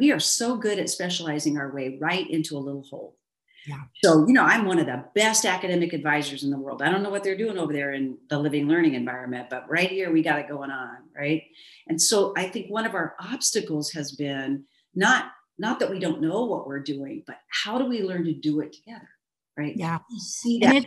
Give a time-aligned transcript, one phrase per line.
[0.00, 3.16] we are so good at specializing our way right into a little hole.
[3.66, 3.82] Yeah.
[4.02, 6.80] So, you know, I'm one of the best academic advisors in the world.
[6.80, 9.90] I don't know what they're doing over there in the living learning environment, but right
[9.90, 11.42] here we got it going on, right?
[11.86, 16.22] And so I think one of our obstacles has been not not that we don't
[16.22, 19.08] know what we're doing, but how do we learn to do it together?
[19.56, 19.74] Right?
[19.76, 19.98] Yeah.
[20.10, 20.84] You see that.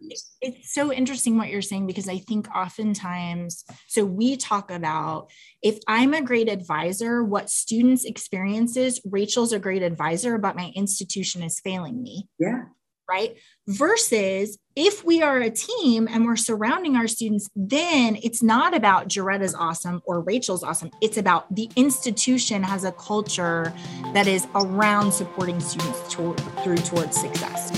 [0.00, 5.30] It's, it's so interesting what you're saying because I think oftentimes, so we talk about
[5.62, 11.42] if I'm a great advisor, what students' experiences, Rachel's a great advisor, but my institution
[11.42, 12.28] is failing me.
[12.38, 12.64] Yeah
[13.08, 13.36] right?
[13.68, 19.08] Versus if we are a team and we're surrounding our students, then it's not about
[19.08, 20.90] Joretta's awesome or Rachel's awesome.
[21.00, 23.72] It's about the institution has a culture
[24.12, 27.70] that is around supporting students to, through towards success.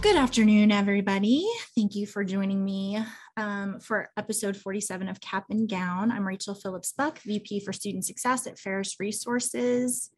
[0.00, 1.46] Good afternoon, everybody.
[1.76, 3.04] Thank you for joining me
[3.36, 6.10] um, for episode 47 of Cap and Gown.
[6.10, 10.10] I'm Rachel Phillips Buck, VP for Student Success at Pharos Resources.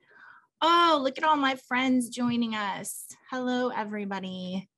[0.60, 3.06] Oh, look at all my friends joining us.
[3.30, 4.68] Hello, everybody.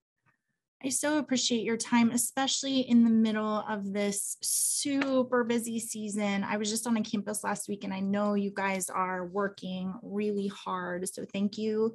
[0.84, 6.45] I so appreciate your time, especially in the middle of this super busy season.
[6.45, 9.95] I was just on a campus last week and I know you guys are working
[10.03, 11.09] really hard.
[11.09, 11.95] So, thank you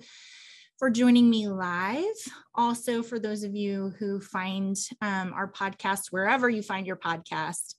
[0.81, 2.15] for joining me live.
[2.55, 7.75] Also, for those of you who find um, our podcast wherever you find your podcast,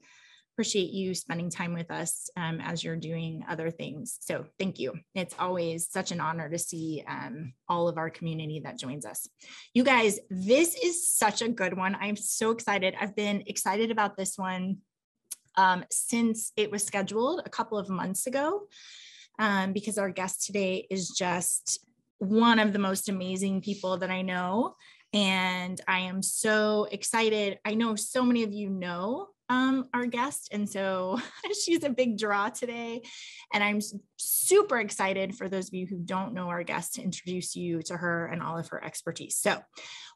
[0.55, 4.19] appreciate you spending time with us um, as you're doing other things.
[4.21, 4.93] So, thank you.
[5.17, 9.29] It's always such an honor to see um, all of our community that joins us.
[9.75, 11.97] You guys, this is such a good one.
[12.01, 12.95] I'm so excited.
[13.01, 14.77] I've been excited about this one
[15.57, 18.69] um, since it was scheduled a couple of months ago.
[19.41, 21.81] Um, because our guest today is just
[22.23, 24.77] one of the most amazing people that I know.
[25.13, 27.59] And I am so excited.
[27.65, 30.49] I know so many of you know um, our guest.
[30.53, 31.19] And so
[31.65, 33.03] she's a big draw today.
[33.53, 33.81] And I'm
[34.17, 37.97] super excited for those of you who don't know our guest to introduce you to
[37.97, 39.37] her and all of her expertise.
[39.37, 39.59] So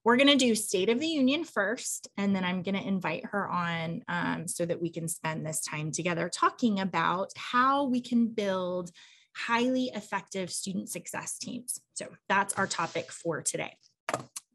[0.04, 3.26] we're going to do State of the Union first, and then I'm going to invite
[3.26, 8.00] her on um, so that we can spend this time together talking about how we
[8.00, 8.92] can build
[9.36, 11.80] highly effective student success teams.
[11.94, 13.76] So that's our topic for today.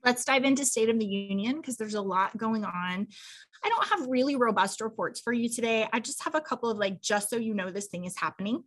[0.03, 3.07] Let's dive into State of the Union because there's a lot going on.
[3.63, 5.87] I don't have really robust reports for you today.
[5.93, 8.63] I just have a couple of like, just so you know, this thing is happening.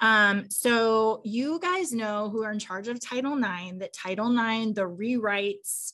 [0.00, 4.74] Um, so, you guys know who are in charge of Title IX that Title IX,
[4.74, 5.92] the rewrites,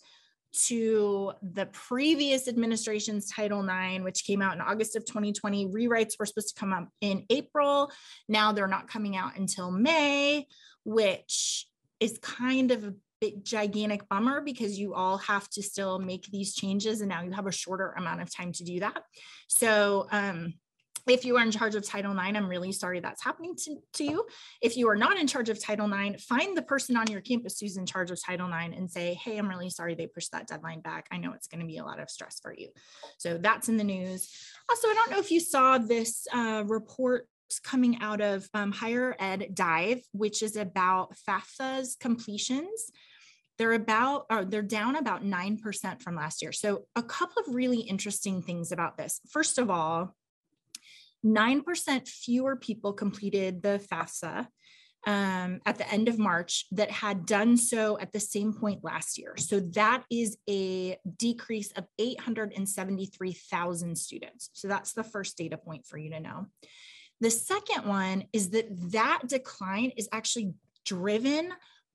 [0.53, 5.67] to the previous administration's Title IX, which came out in August of 2020.
[5.69, 7.91] Rewrites were supposed to come up in April.
[8.29, 10.47] Now they're not coming out until May,
[10.85, 11.67] which
[12.01, 16.55] is kind of a big, gigantic bummer because you all have to still make these
[16.55, 19.03] changes and now you have a shorter amount of time to do that.
[19.49, 20.55] So, um,
[21.11, 24.05] if you are in charge of Title IX, I'm really sorry that's happening to, to
[24.05, 24.27] you.
[24.63, 27.59] If you are not in charge of Title IX, find the person on your campus
[27.59, 30.47] who's in charge of Title IX and say, hey, I'm really sorry they pushed that
[30.47, 31.07] deadline back.
[31.11, 32.69] I know it's going to be a lot of stress for you.
[33.19, 34.31] So that's in the news.
[34.69, 37.27] Also, I don't know if you saw this uh, report
[37.65, 42.93] coming out of um, Higher Ed Dive, which is about FAFSA's completions
[43.59, 47.81] they're about or they're down about 9% from last year so a couple of really
[47.81, 50.15] interesting things about this first of all
[51.25, 54.47] 9% fewer people completed the FAFSA
[55.07, 59.19] um, at the end of March that had done so at the same point last
[59.19, 59.35] year.
[59.39, 64.51] So that is a decrease of 873,000 students.
[64.53, 66.47] So that's the first data point for you to know.
[67.21, 70.55] The second one is that that decline is actually
[70.85, 71.53] driven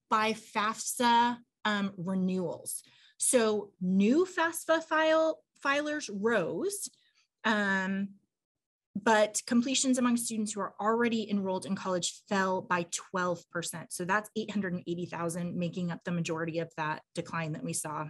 [0.09, 2.83] by FAFSA um, renewals.
[3.17, 6.89] So new FAFSA file filers rose.
[7.43, 8.09] Um,
[8.95, 13.43] but completions among students who are already enrolled in college fell by 12%.
[13.89, 18.07] So that's 880,000, making up the majority of that decline that we saw.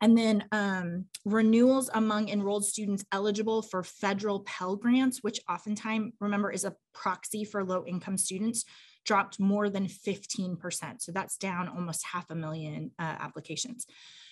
[0.00, 6.52] And then um, renewals among enrolled students eligible for federal Pell Grants, which oftentimes, remember,
[6.52, 8.64] is a proxy for low income students,
[9.04, 11.02] dropped more than 15%.
[11.02, 13.86] So that's down almost half a million uh, applications.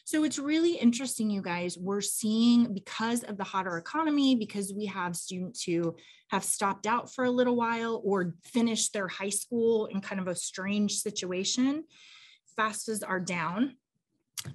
[0.06, 1.76] So it's really interesting, you guys.
[1.76, 5.97] We're seeing because of the hotter economy, because we have students who
[6.31, 10.29] have stopped out for a little while or finished their high school in kind of
[10.29, 11.82] a strange situation,
[12.56, 13.75] FAFSAs are down.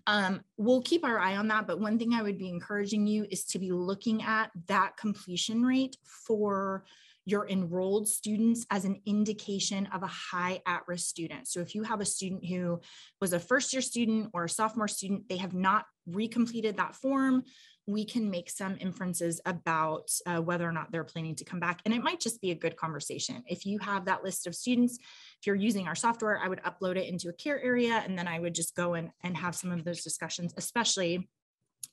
[0.08, 1.68] Um, we'll keep our eye on that.
[1.68, 5.64] But one thing I would be encouraging you is to be looking at that completion
[5.64, 6.86] rate for
[7.32, 11.48] your enrolled students as an indication of a high at risk student.
[11.48, 12.82] So if you have a student who
[13.20, 17.44] was a first year student or a sophomore student, they have not recompleted that form,
[17.88, 21.82] we can make some inferences about uh, whether or not they're planning to come back.
[21.86, 23.44] And it might just be a good conversation.
[23.48, 24.98] If you have that list of students,
[25.40, 28.28] if you're using our software, I would upload it into a care area and then
[28.28, 31.28] I would just go in and have some of those discussions, especially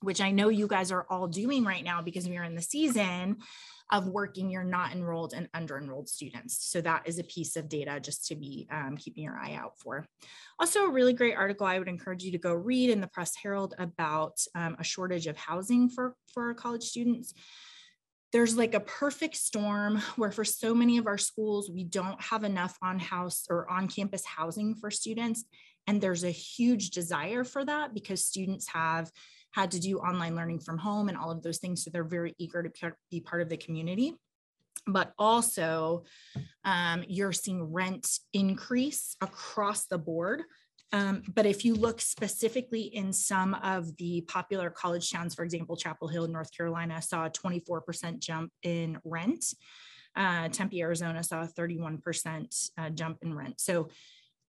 [0.01, 2.61] which I know you guys are all doing right now because we are in the
[2.61, 3.37] season
[3.91, 6.69] of working your not enrolled and under enrolled students.
[6.69, 9.79] So that is a piece of data just to be um, keeping your eye out
[9.79, 10.05] for.
[10.59, 13.35] Also, a really great article I would encourage you to go read in the Press
[13.35, 17.33] Herald about um, a shortage of housing for, for college students.
[18.31, 22.43] There's like a perfect storm where, for so many of our schools, we don't have
[22.43, 25.45] enough on house or on campus housing for students.
[25.87, 29.11] And there's a huge desire for that because students have
[29.51, 31.83] had to do online learning from home and all of those things.
[31.83, 34.13] So they're very eager to be part of the community.
[34.87, 36.03] But also,
[36.63, 40.43] um, you're seeing rent increase across the board.
[40.91, 45.75] Um, but if you look specifically in some of the popular college towns, for example,
[45.75, 49.53] Chapel Hill, North Carolina, saw a 24% jump in rent.
[50.15, 53.61] Uh, Tempe, Arizona saw a 31% uh, jump in rent.
[53.61, 53.89] So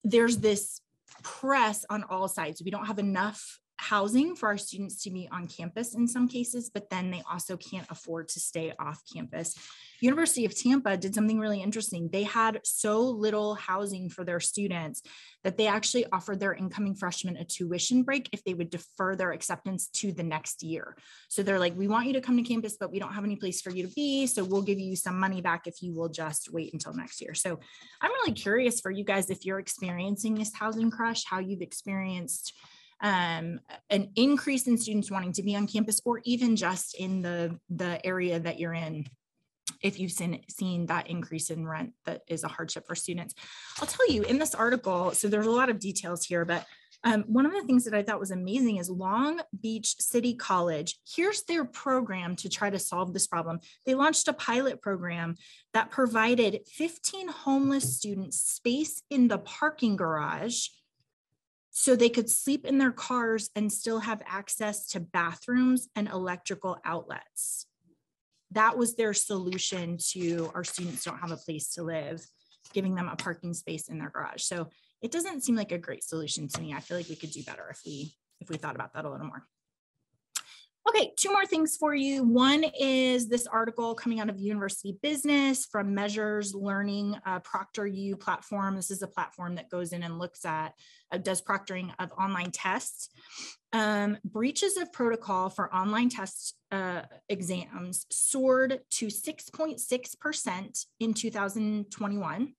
[0.05, 0.81] there's this
[1.23, 2.63] press on all sides.
[2.63, 6.71] We don't have enough housing for our students to be on campus in some cases,
[6.73, 9.55] but then they also can't afford to stay off campus.
[10.01, 12.09] University of Tampa did something really interesting.
[12.13, 15.03] They had so little housing for their students
[15.45, 19.33] that they actually offered their incoming freshmen a tuition break if they would defer their
[19.33, 20.97] acceptance to the next year.
[21.29, 23.37] So they're like, we want you to come to campus, but we don't have any
[23.37, 24.27] place for you to be.
[24.27, 27.35] So we'll give you some money back if you will just wait until next year.
[27.35, 27.59] So
[28.01, 32.53] I'm really curious for you guys if you're experiencing this housing crush, how you've experienced
[33.01, 33.61] um,
[33.91, 38.05] an increase in students wanting to be on campus or even just in the, the
[38.05, 39.07] area that you're in
[39.83, 43.35] if you've seen, seen that increase in rent that is a hardship for students.
[43.81, 46.65] I'll tell you in this article, so there's a lot of details here, but
[47.05, 50.99] um, one of the things that I thought was amazing is Long Beach City College.
[51.07, 53.61] Here's their program to try to solve this problem.
[53.85, 55.37] They launched a pilot program
[55.73, 60.69] that provided 15 homeless students space in the parking garage
[61.79, 66.79] so they could sleep in their cars and still have access to bathrooms and electrical
[66.87, 67.67] outlets.
[68.53, 72.27] That was their solution to our students don't have a place to live,
[72.73, 74.43] giving them a parking space in their garage.
[74.43, 74.71] So
[75.03, 76.73] it doesn't seem like a great solution to me.
[76.73, 79.11] I feel like we could do better if we if we thought about that a
[79.11, 79.47] little more.
[80.89, 82.23] Okay, two more things for you.
[82.23, 88.77] One is this article coming out of University Business from Meazure Learning uh, ProctorU platform.
[88.77, 90.75] This is a platform that goes in and looks at,
[91.11, 93.09] uh, does proctoring of online tests.
[93.73, 102.53] Um, breaches of protocol for online test uh, exams soared to 6.6% in 2021.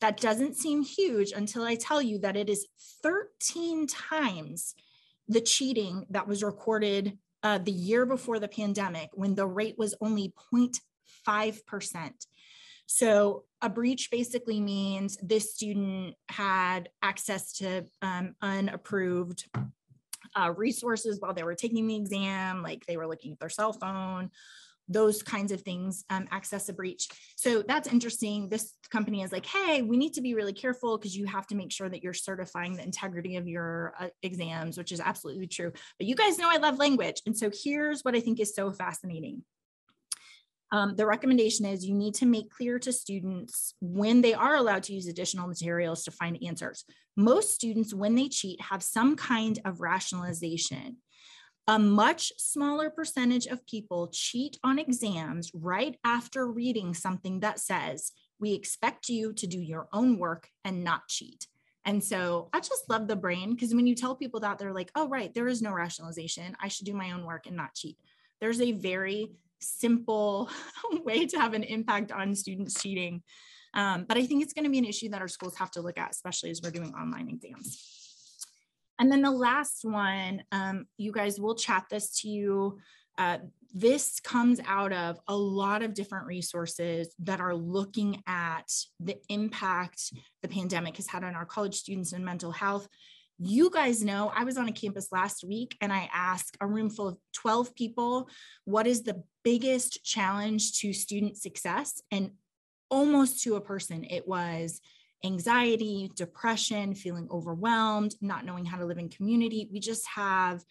[0.00, 2.66] That doesn't seem huge until I tell you that it is
[3.02, 4.74] 13 times
[5.28, 9.94] the cheating that was recorded uh, the year before the pandemic when the rate was
[10.00, 12.10] only 0.5%.
[12.86, 19.44] So a breach basically means this student had access to um, unapproved
[20.34, 23.72] uh, resources while they were taking the exam, like they were looking at their cell
[23.72, 24.32] phone
[24.88, 27.08] those kinds of things um, access a breach.
[27.36, 28.48] So that's interesting.
[28.48, 31.54] This company is like, hey, we need to be really careful because you have to
[31.54, 35.72] make sure that you're certifying the integrity of your uh, exams, which is absolutely true.
[35.98, 37.22] But you guys know I love language.
[37.26, 39.42] And so here's what I think is so fascinating.
[40.72, 44.82] Um, the recommendation is you need to make clear to students when they are allowed
[44.84, 46.84] to use additional materials to find answers.
[47.16, 50.96] Most students, when they cheat, have some kind of rationalization
[51.68, 58.12] a much smaller percentage of people cheat on exams right after reading something that says,
[58.38, 61.46] we expect you to do your own work and not cheat.
[61.84, 64.90] And so I just love the brain because when you tell people that, they're like,
[64.94, 66.56] oh, right, there is no rationalization.
[66.60, 67.96] I should do my own work and not cheat.
[68.40, 70.50] There's a very simple
[71.04, 73.22] way to have an impact on students cheating.
[73.74, 75.80] Um, but I think it's going to be an issue that our schools have to
[75.80, 78.05] look at, especially as we're doing online exams.
[78.98, 82.78] And then the last one, um, you guys will chat this to you.
[83.18, 83.38] Uh,
[83.74, 90.12] this comes out of a lot of different resources that are looking at the impact
[90.42, 92.88] the pandemic has had on our college students and mental health.
[93.38, 96.88] You guys know I was on a campus last week and I asked a room
[96.88, 98.30] full of 12 people,
[98.64, 102.00] what is the biggest challenge to student success?
[102.10, 102.30] And
[102.90, 104.80] almost to a person, it was
[105.24, 109.68] anxiety, depression, feeling overwhelmed, not knowing how to live in community.
[109.72, 110.62] We just have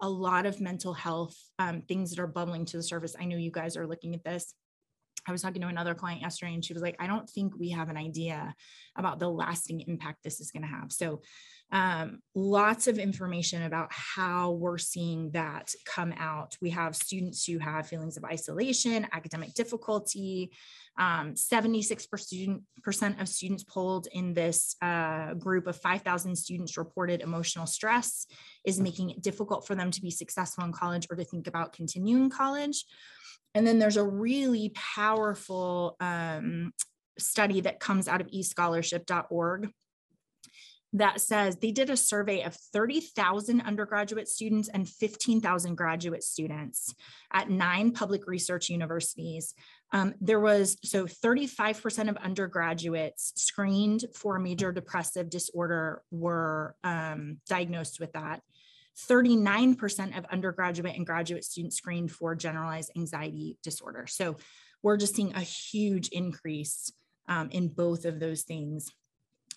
[0.00, 3.16] a lot of mental health um, things that are bubbling to the surface.
[3.18, 4.54] I know you guys are looking at this.
[5.26, 7.70] I was talking to another client yesterday and she was like, I don't think we
[7.70, 8.54] have an idea
[8.96, 10.92] about the lasting impact this is going to have.
[10.92, 11.22] So
[11.72, 16.56] um, lots of information about how we're seeing that come out.
[16.60, 20.52] We have students who have feelings of isolation, academic difficulty.
[20.96, 22.62] Um, 76%
[23.20, 28.26] of students polled in this uh, group of 5,000 students reported emotional stress
[28.64, 31.72] is making it difficult for them to be successful in college or to think about
[31.72, 32.84] continuing college.
[33.54, 36.72] And then there's a really powerful um,
[37.18, 39.72] study that comes out of escholarship.org
[40.98, 46.94] that says they did a survey of 30,000 undergraduate students and 15,000 graduate students
[47.32, 49.54] at nine public research universities.
[49.92, 58.00] Um, there was so 35% of undergraduates screened for major depressive disorder were um, diagnosed
[58.00, 58.40] with that.
[59.10, 64.06] 39% of undergraduate and graduate students screened for generalized anxiety disorder.
[64.06, 64.36] So
[64.82, 66.90] we're just seeing a huge increase
[67.28, 68.90] um, in both of those things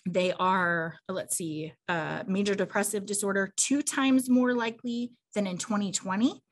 [0.06, 6.42] they are, let's see, uh, major depressive disorder two times more likely than in 2020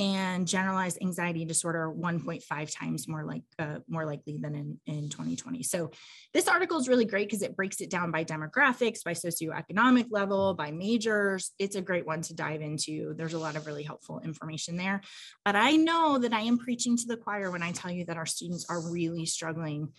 [0.00, 5.62] and generalized anxiety disorder 1.5 times more like uh, more likely than in, in 2020
[5.62, 5.90] so
[6.32, 10.54] this article is really great because it breaks it down by demographics by socioeconomic level
[10.54, 11.52] by majors.
[11.60, 13.14] It's a great one to dive into.
[13.14, 15.00] There's a lot of really helpful information there.
[15.44, 18.16] But i know that i am preaching to the choir when i tell you that
[18.16, 19.92] our students are really struggling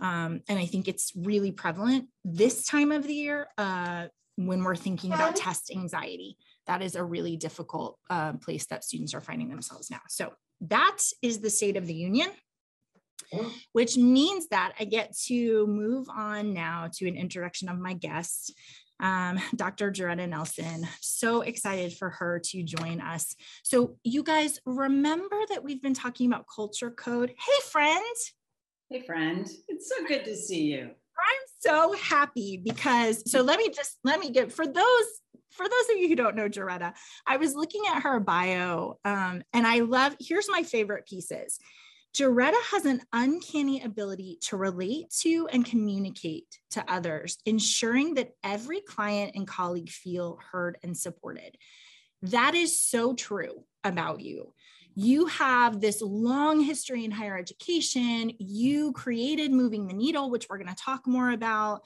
[0.00, 4.76] um, and I think it's really prevalent this time of the year uh, when we're
[4.76, 6.36] thinking about test anxiety.
[6.66, 10.00] That is a really difficult uh, place that students are finding themselves now.
[10.08, 12.30] So that is the State of the Union,
[13.72, 18.54] which means that I get to move on now to an introduction of my guest.
[19.00, 19.90] Um, Dr.
[19.90, 20.86] Joretta Nelson.
[21.00, 23.34] So excited for her to join us.
[23.62, 27.30] So, you guys remember that we've been talking about culture code.
[27.30, 28.16] Hey, friend.
[28.92, 29.48] Hey, friend.
[29.68, 30.80] It's so good to see you.
[30.80, 35.06] I'm so happy because, so let me just, let me get, for those,
[35.52, 36.92] for those of you who don't know Joretta,
[37.24, 41.60] I was looking at her bio um, and I love, here's my favorite pieces.
[42.16, 48.80] Joretta has an uncanny ability to relate to and communicate to others, ensuring that every
[48.80, 51.56] client and colleague feel heard and supported.
[52.22, 54.52] That is so true about you
[54.94, 58.32] you have this long history in higher education.
[58.38, 61.82] You created Moving the Needle, which we're going to talk more about.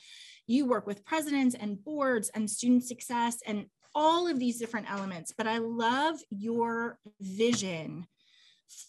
[0.47, 5.33] You work with presidents and boards and student success and all of these different elements.
[5.37, 8.07] But I love your vision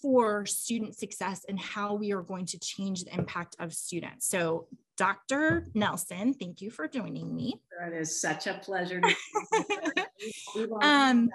[0.01, 4.27] for student success and how we are going to change the impact of students.
[4.27, 4.67] So,
[4.97, 5.67] Dr.
[5.73, 7.59] Nelson, thank you for joining me.
[7.85, 9.01] It is such a pleasure.
[10.81, 11.29] um,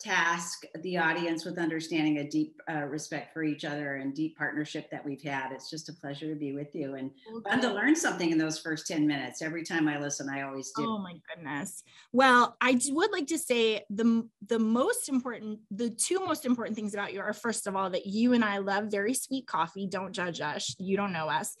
[0.00, 4.90] task the audience with understanding a deep uh, respect for each other and deep partnership
[4.90, 5.52] that we've had.
[5.52, 7.50] It's just a pleasure to be with you and okay.
[7.50, 9.42] fun to learn something in those first 10 minutes.
[9.42, 10.86] Every time I listen, I always do.
[10.86, 11.82] Oh my goodness.
[12.12, 16.94] Well, I would like to say the, the most important, the two most important things
[16.94, 19.86] about you are first of all, that you and I love very sweet coffee.
[19.86, 20.74] Don't judge us.
[20.78, 21.56] You don't know us.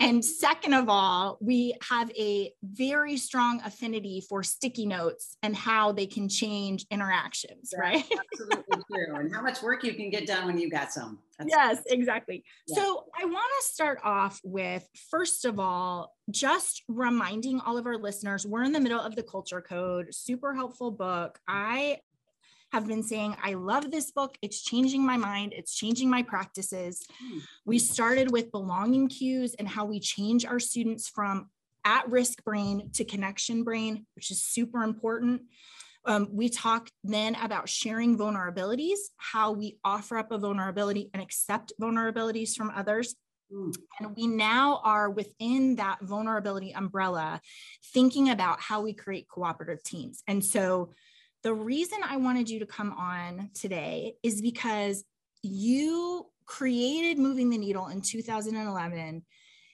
[0.00, 5.90] And second of all, we have a very strong affinity for sticky notes and how
[5.90, 8.04] they can change interactions right?
[8.32, 9.16] Absolutely true.
[9.16, 11.18] And how much work you can get done when you got some.
[11.38, 12.44] That's yes, exactly.
[12.68, 12.76] Yeah.
[12.76, 17.96] So I want to start off with, first of all, just reminding all of our
[17.96, 21.38] listeners we're in the middle of the culture code, super helpful book.
[21.48, 21.98] I
[22.72, 24.36] have been saying, I love this book.
[24.42, 27.04] It's changing my mind, it's changing my practices.
[27.18, 27.38] Hmm.
[27.64, 31.48] We started with belonging cues and how we change our students from
[31.84, 35.42] at risk brain to connection brain, which is super important.
[36.04, 41.72] Um, we talked then about sharing vulnerabilities, how we offer up a vulnerability and accept
[41.80, 43.14] vulnerabilities from others.
[43.52, 43.74] Mm.
[43.98, 47.40] And we now are within that vulnerability umbrella,
[47.92, 50.22] thinking about how we create cooperative teams.
[50.26, 50.92] And so,
[51.42, 55.04] the reason I wanted you to come on today is because
[55.42, 59.24] you created Moving the Needle in 2011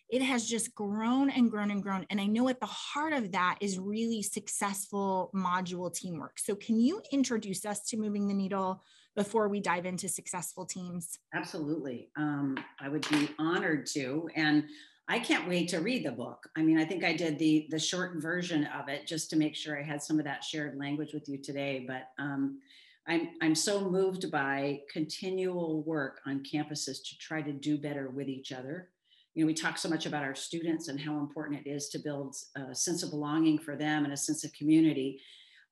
[0.08, 2.06] it has just grown and grown and grown.
[2.10, 6.38] And I know at the heart of that is really successful module teamwork.
[6.38, 8.82] So, can you introduce us to moving the needle
[9.16, 11.18] before we dive into successful teams?
[11.34, 12.10] Absolutely.
[12.16, 14.28] Um, I would be honored to.
[14.36, 14.64] And
[15.08, 16.48] I can't wait to read the book.
[16.56, 19.54] I mean, I think I did the the short version of it just to make
[19.54, 21.84] sure I had some of that shared language with you today.
[21.86, 22.60] But um,
[23.06, 28.28] I'm I'm so moved by continual work on campuses to try to do better with
[28.28, 28.90] each other
[29.36, 31.98] you know, we talk so much about our students and how important it is to
[31.98, 35.20] build a sense of belonging for them and a sense of community.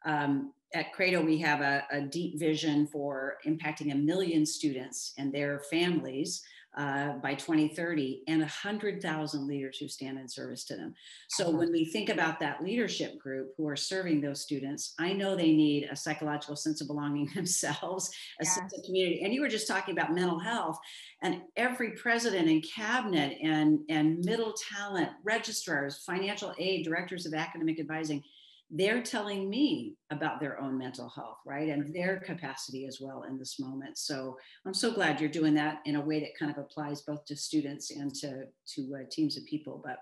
[0.04, 5.32] Um, at Credo, we have a, a, deep vision for impacting a million students and
[5.32, 6.42] their families
[6.76, 10.94] uh, by 2030 and 100,000 leaders who stand in service to them.
[11.28, 15.36] So when we think about that leadership group who are serving those students, I know
[15.36, 19.22] they need a psychological sense of belonging themselves, a sense of community.
[19.22, 20.78] And you were just talking about mental health
[21.22, 27.78] and every president and cabinet and, and middle talent, registrars, financial aid, directors of academic
[27.78, 28.22] advising,
[28.70, 31.68] they're telling me about their own mental health, right?
[31.68, 33.98] And their capacity as well in this moment.
[33.98, 37.24] So I'm so glad you're doing that in a way that kind of applies both
[37.26, 38.44] to students and to,
[38.74, 39.82] to uh, teams of people.
[39.84, 39.98] But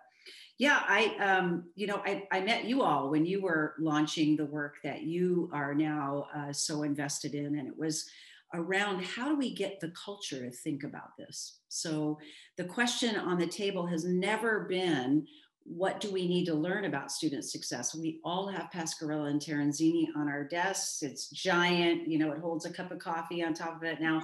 [0.58, 4.46] yeah, I, um, you know, I, I met you all when you were launching the
[4.46, 7.58] work that you are now uh, so invested in.
[7.58, 8.08] And it was
[8.54, 11.58] around how do we get the culture to think about this?
[11.68, 12.18] So
[12.56, 15.26] the question on the table has never been
[15.64, 17.94] what do we need to learn about student success?
[17.94, 21.02] We all have Pascarella and Terenzini on our desks.
[21.02, 24.22] It's giant, you know, it holds a cup of coffee on top of it now.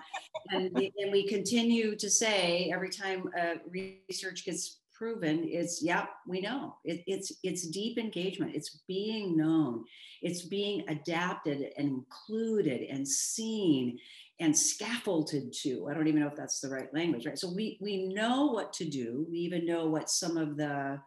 [0.50, 6.40] And, and we continue to say every time uh, research gets proven, it's, yeah, we
[6.40, 6.76] know.
[6.84, 8.54] It, it's, it's deep engagement.
[8.54, 9.84] It's being known.
[10.22, 13.98] It's being adapted and included and seen
[14.40, 15.88] and scaffolded to.
[15.88, 17.38] I don't even know if that's the right language, right?
[17.38, 19.26] So we, we know what to do.
[19.30, 21.00] We even know what some of the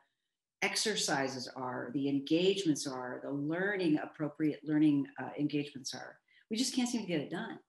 [0.62, 6.18] exercises are, the engagements are, the learning appropriate learning uh, engagements are.
[6.50, 7.60] We just can't seem to get it done.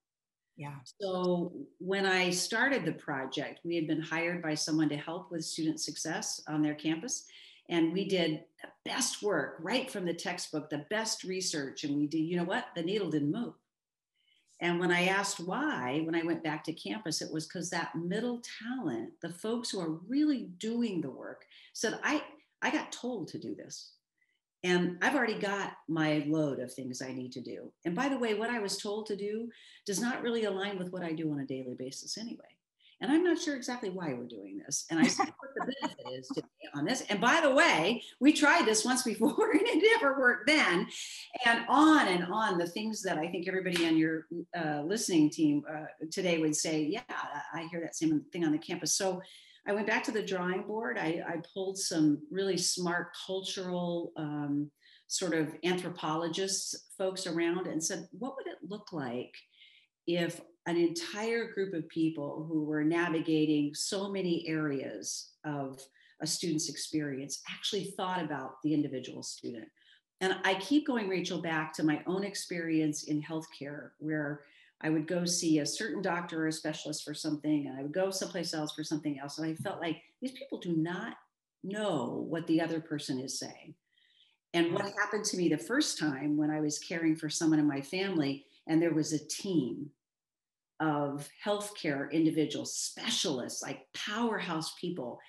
[0.56, 0.74] Yeah.
[1.00, 5.44] So when I started the project, we had been hired by someone to help with
[5.44, 7.24] student success on their campus.
[7.68, 11.84] And we did the best work right from the textbook, the best research.
[11.84, 12.66] And we did, you know what?
[12.76, 13.54] The needle didn't move.
[14.60, 17.96] And when I asked why, when I went back to campus, it was because that
[17.96, 22.22] middle talent, the folks who are really doing the work, said, I,
[22.62, 23.92] I got told to do this.
[24.64, 27.72] And I've already got my load of things I need to do.
[27.84, 29.50] And by the way, what I was told to do
[29.86, 32.44] does not really align with what I do on a daily basis anyway.
[33.00, 34.86] And I'm not sure exactly why we're doing this.
[34.88, 37.02] And I see what the benefit is to me on this.
[37.10, 40.86] And by the way, we tried this once before and it never worked then.
[41.44, 45.64] And on and on, the things that I think everybody on your uh, listening team
[45.68, 47.00] uh, today would say, yeah,
[47.52, 48.94] I hear that same thing on the campus.
[48.94, 49.20] So
[49.66, 50.98] I went back to the drawing board.
[50.98, 54.70] I, I pulled some really smart cultural um,
[55.06, 59.34] sort of anthropologists folks around and said, what would it look like
[60.06, 65.80] if an entire group of people who were navigating so many areas of
[66.20, 69.68] a student's experience actually thought about the individual student?
[70.20, 74.42] And I keep going, Rachel, back to my own experience in healthcare, where
[74.82, 77.92] I would go see a certain doctor or a specialist for something, and I would
[77.92, 79.38] go someplace else for something else.
[79.38, 81.16] And I felt like these people do not
[81.62, 83.74] know what the other person is saying.
[84.54, 87.66] And what happened to me the first time when I was caring for someone in
[87.66, 89.90] my family, and there was a team
[90.80, 95.20] of healthcare individuals, specialists, like powerhouse people,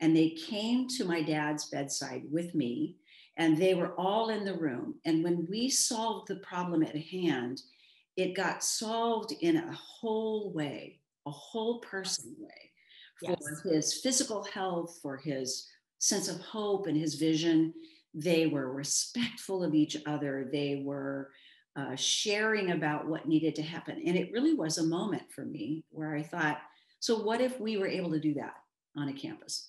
[0.00, 2.96] and they came to my dad's bedside with me,
[3.36, 4.96] and they were all in the room.
[5.06, 7.62] And when we solved the problem at hand,
[8.18, 12.72] it got solved in a whole way, a whole person way
[13.18, 13.62] for yes.
[13.62, 15.68] his physical health, for his
[16.00, 17.72] sense of hope and his vision.
[18.12, 20.48] They were respectful of each other.
[20.52, 21.30] They were
[21.76, 24.02] uh, sharing about what needed to happen.
[24.04, 26.58] And it really was a moment for me where I thought,
[26.98, 28.54] so what if we were able to do that
[28.96, 29.68] on a campus?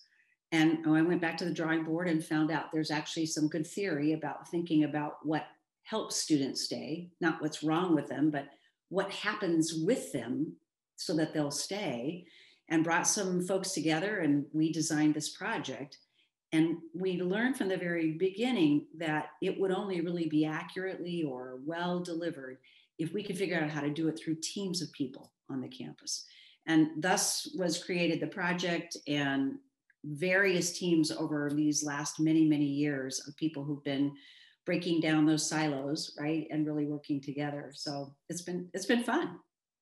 [0.52, 3.68] And I went back to the drawing board and found out there's actually some good
[3.68, 5.46] theory about thinking about what
[5.90, 8.48] help students stay, not what's wrong with them, but
[8.90, 10.56] what happens with them
[10.96, 12.26] so that they'll stay,
[12.70, 15.98] and brought some folks together and we designed this project.
[16.52, 21.60] And we learned from the very beginning that it would only really be accurately or
[21.66, 22.58] well delivered
[22.98, 25.68] if we could figure out how to do it through teams of people on the
[25.68, 26.26] campus.
[26.68, 29.56] And thus was created the project and
[30.04, 34.12] various teams over these last many, many years of people who've been
[34.70, 39.40] breaking down those silos right and really working together so it's been it's been fun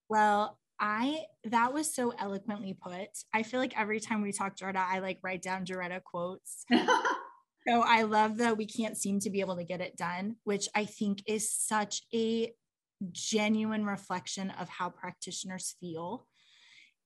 [0.08, 3.10] well I that was so eloquently put.
[3.34, 6.66] I feel like every time we talk Jorda, I like write down Joretta quotes.
[6.72, 10.70] so I love that we can't seem to be able to get it done, which
[10.76, 12.54] I think is such a
[13.12, 16.28] genuine reflection of how practitioners feel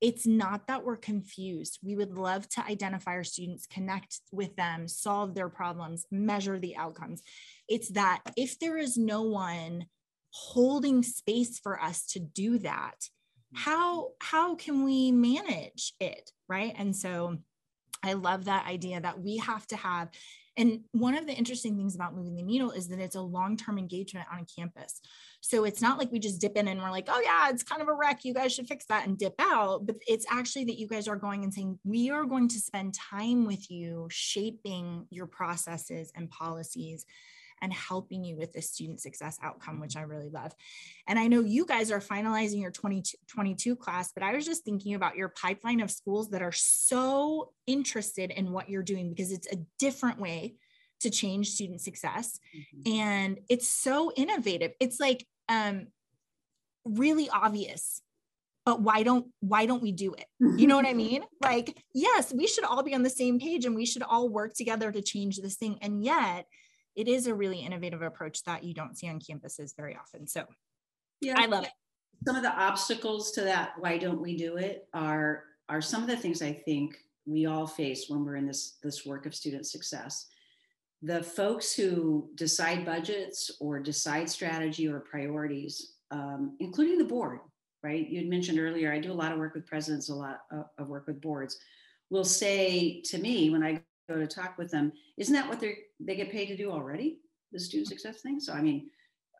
[0.01, 1.77] it's not that we're confused.
[1.83, 6.75] We would love to identify our students, connect with them, solve their problems, measure the
[6.75, 7.21] outcomes.
[7.69, 9.85] It's that if there is no one
[10.31, 12.95] holding space for us to do that,
[13.53, 16.73] how how can we manage it, right?
[16.75, 17.37] And so
[18.03, 20.09] I love that idea that we have to have
[20.57, 23.55] And one of the interesting things about moving the needle is that it's a long
[23.55, 24.99] term engagement on a campus.
[25.39, 27.81] So it's not like we just dip in and we're like, oh, yeah, it's kind
[27.81, 28.25] of a wreck.
[28.25, 29.85] You guys should fix that and dip out.
[29.85, 32.93] But it's actually that you guys are going and saying, we are going to spend
[32.93, 37.05] time with you shaping your processes and policies
[37.61, 40.53] and helping you with the student success outcome, which I really love.
[41.07, 44.95] And I know you guys are finalizing your 2022 class, but I was just thinking
[44.95, 49.51] about your pipeline of schools that are so interested in what you're doing because it's
[49.51, 50.55] a different way
[51.01, 52.39] to change student success.
[52.55, 52.99] Mm-hmm.
[52.99, 54.71] And it's so innovative.
[54.79, 55.87] It's like um,
[56.85, 58.01] really obvious
[58.65, 62.33] but why don't why don't we do it you know what i mean like yes
[62.33, 65.01] we should all be on the same page and we should all work together to
[65.01, 66.45] change this thing and yet
[66.95, 70.27] it is a really innovative approach that you don't see on campuses very often.
[70.27, 70.45] So
[71.21, 71.71] yeah, I love it.
[72.27, 76.09] Some of the obstacles to that, why don't we do it, are are some of
[76.09, 79.65] the things I think we all face when we're in this this work of student
[79.65, 80.27] success.
[81.01, 87.39] The folks who decide budgets or decide strategy or priorities, um, including the board,
[87.81, 88.07] right?
[88.07, 90.41] You had mentioned earlier, I do a lot of work with presidents, a lot
[90.77, 91.57] of work with boards,
[92.11, 95.77] will say to me when I go to talk with them, isn't that what they
[95.99, 97.19] they get paid to do already?
[97.51, 98.39] The student success thing.
[98.39, 98.89] So I mean,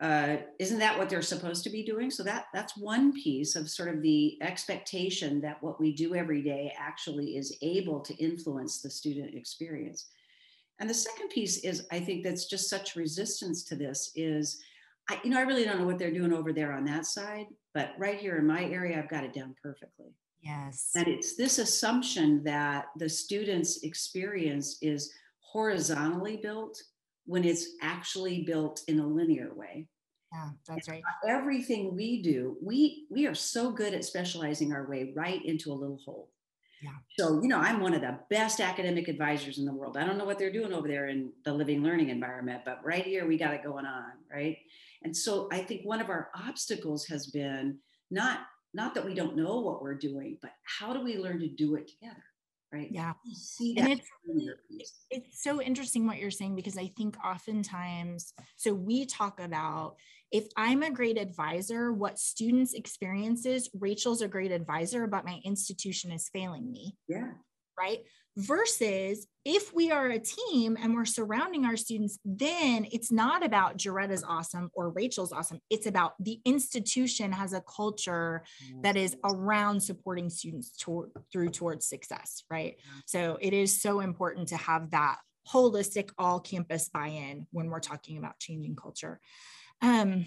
[0.01, 2.10] uh, isn't that what they're supposed to be doing?
[2.10, 6.41] So that that's one piece of sort of the expectation that what we do every
[6.41, 10.07] day actually is able to influence the student experience.
[10.79, 14.60] And the second piece is, I think that's just such resistance to this is,
[15.07, 17.45] I, you know, I really don't know what they're doing over there on that side,
[17.75, 20.15] but right here in my area, I've got it down perfectly.
[20.41, 20.89] Yes.
[20.95, 26.82] And it's this assumption that the student's experience is horizontally built
[27.25, 29.88] when it's actually built in a linear way.
[30.34, 31.04] Yeah, that's right.
[31.27, 35.75] Everything we do, we we are so good at specializing our way right into a
[35.75, 36.30] little hole.
[36.82, 36.91] Yeah.
[37.19, 39.97] So, you know, I'm one of the best academic advisors in the world.
[39.97, 43.06] I don't know what they're doing over there in the living learning environment, but right
[43.06, 44.58] here we got it going on, right?
[45.04, 47.77] And so I think one of our obstacles has been
[48.10, 48.39] not
[48.73, 51.75] not that we don't know what we're doing, but how do we learn to do
[51.75, 52.23] it together?
[52.73, 52.89] Right.
[52.89, 53.13] Yeah.
[53.77, 59.41] And it's, it's so interesting what you're saying because I think oftentimes, so we talk
[59.41, 59.97] about
[60.31, 66.13] if I'm a great advisor, what students experiences, Rachel's a great advisor, but my institution
[66.13, 66.95] is failing me.
[67.10, 67.31] Yeah.
[67.77, 68.05] Right
[68.37, 73.77] versus if we are a team and we're surrounding our students, then it's not about
[73.77, 75.59] Joretta's awesome or Rachel's awesome.
[75.69, 78.43] It's about the institution has a culture
[78.81, 82.75] that is around supporting students to, through towards success, right?
[83.05, 85.17] So it is so important to have that
[85.51, 89.19] holistic all campus buy-in when we're talking about changing culture.
[89.81, 90.25] Um,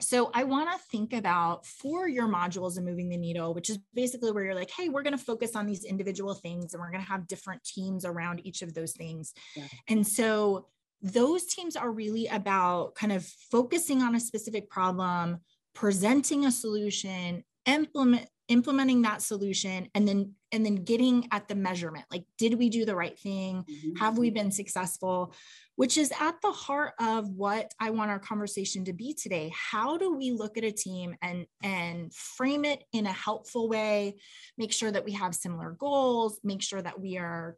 [0.00, 3.78] so I want to think about for your modules and moving the needle, which is
[3.94, 6.90] basically where you're like, hey, we're going to focus on these individual things and we're
[6.90, 9.32] going to have different teams around each of those things.
[9.54, 9.64] Yeah.
[9.88, 10.66] And so
[11.00, 15.38] those teams are really about kind of focusing on a specific problem,
[15.74, 22.04] presenting a solution, implement implementing that solution and then and then getting at the measurement
[22.10, 23.64] like did we do the right thing?
[23.64, 23.96] Mm-hmm.
[23.96, 25.34] have we been successful?
[25.76, 29.52] Which is at the heart of what i want our conversation to be today.
[29.54, 34.16] How do we look at a team and and frame it in a helpful way?
[34.58, 37.56] Make sure that we have similar goals make sure that we are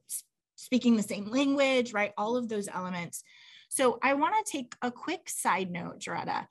[0.55, 2.13] speaking the same language right?
[2.17, 3.25] All of those elements.
[3.69, 6.47] So i want to take a quick side note Joretta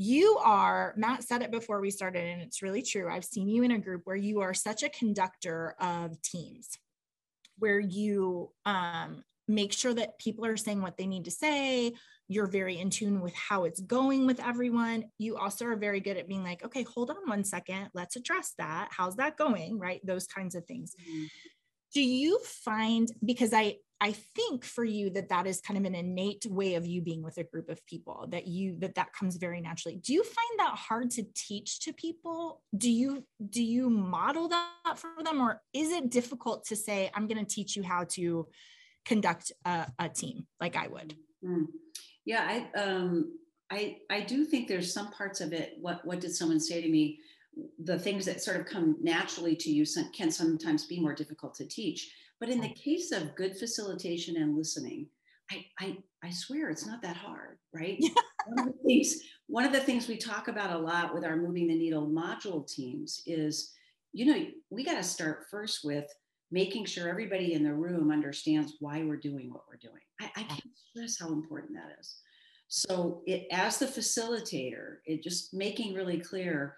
[0.00, 3.10] you are matt said it before we started and it's really true.
[3.10, 6.70] I've seen you in a group where you are such a conductor of teams
[7.58, 11.94] where you um, make sure that people are saying what they need to say.
[12.28, 15.06] You're very in tune with how it's going with everyone.
[15.18, 17.90] You also are very good at being like okay hold on one second.
[17.92, 18.90] Let's address that.
[18.92, 19.80] How's that going?
[19.80, 20.00] Right?
[20.06, 20.94] Those kinds of things.
[20.94, 21.24] Mm-hmm.
[21.92, 25.94] do you find because i I think for you that that is kind of an
[25.94, 29.36] innate way of you being with a group of people that you that that comes
[29.36, 29.96] very naturally.
[29.96, 32.62] Do you find that hard to teach to people?
[32.76, 37.26] Do you do you model that for them or is it difficult to say I'm
[37.26, 38.46] going to teach you how to
[39.04, 41.14] conduct a, a team like I would?
[41.44, 41.66] Mm.
[42.24, 43.36] Yeah, I um
[43.70, 46.88] I I do think there's some parts of it what what did someone say to
[46.88, 47.18] me
[47.84, 51.66] the things that sort of come naturally to you can sometimes be more difficult to
[51.66, 55.06] teach but in the case of good facilitation and listening,
[55.50, 57.98] I, I, I swear it's not that hard, right?
[58.46, 59.16] one, of the things,
[59.46, 62.66] one of the things we talk about a lot with our moving the needle module
[62.70, 63.72] teams is,
[64.12, 66.06] you know, we got to start first with
[66.50, 70.02] making sure everybody in the room understands why we're doing what we're doing.
[70.20, 72.16] I, I can't stress how important that is.
[72.68, 76.76] So it as the facilitator, it just making really clear,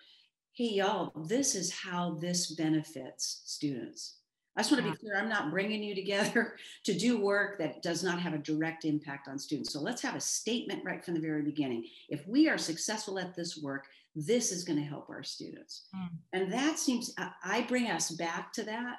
[0.60, 4.16] hey y'all, this is how this benefits students
[4.54, 7.82] I just want to be clear, I'm not bringing you together to do work that
[7.82, 9.72] does not have a direct impact on students.
[9.72, 11.86] So let's have a statement right from the very beginning.
[12.10, 15.86] If we are successful at this work, this is going to help our students.
[15.96, 16.08] Mm.
[16.34, 18.98] And that seems, I bring us back to that.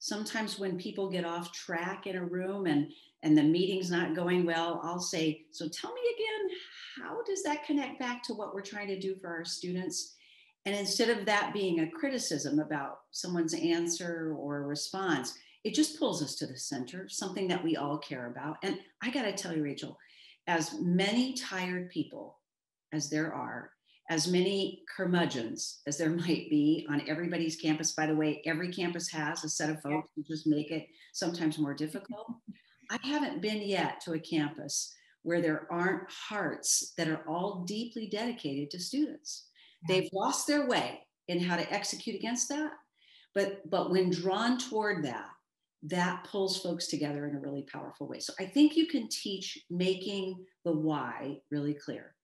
[0.00, 2.92] Sometimes when people get off track in a room and
[3.22, 6.58] and the meeting's not going well, I'll say, so tell me again,
[7.02, 10.16] how does that connect back to what we're trying to do for our students?
[10.68, 15.32] And instead of that being a criticism about someone's answer or response,
[15.64, 18.58] it just pulls us to the center, something that we all care about.
[18.62, 19.96] And I got to tell you, Rachel,
[20.46, 22.36] as many tired people
[22.92, 23.70] as there are,
[24.10, 27.92] as many curmudgeons as there might be on everybody's campus.
[27.92, 31.58] By the way, every campus has a set of folks who just make it sometimes
[31.58, 32.26] more difficult.
[32.90, 38.06] I haven't been yet to a campus where there aren't hearts that are all deeply
[38.06, 39.46] dedicated to students.
[39.86, 42.72] They've lost their way in how to execute against that.
[43.34, 45.28] But, but when drawn toward that,
[45.84, 48.18] that pulls folks together in a really powerful way.
[48.18, 52.14] So I think you can teach making the why really clear.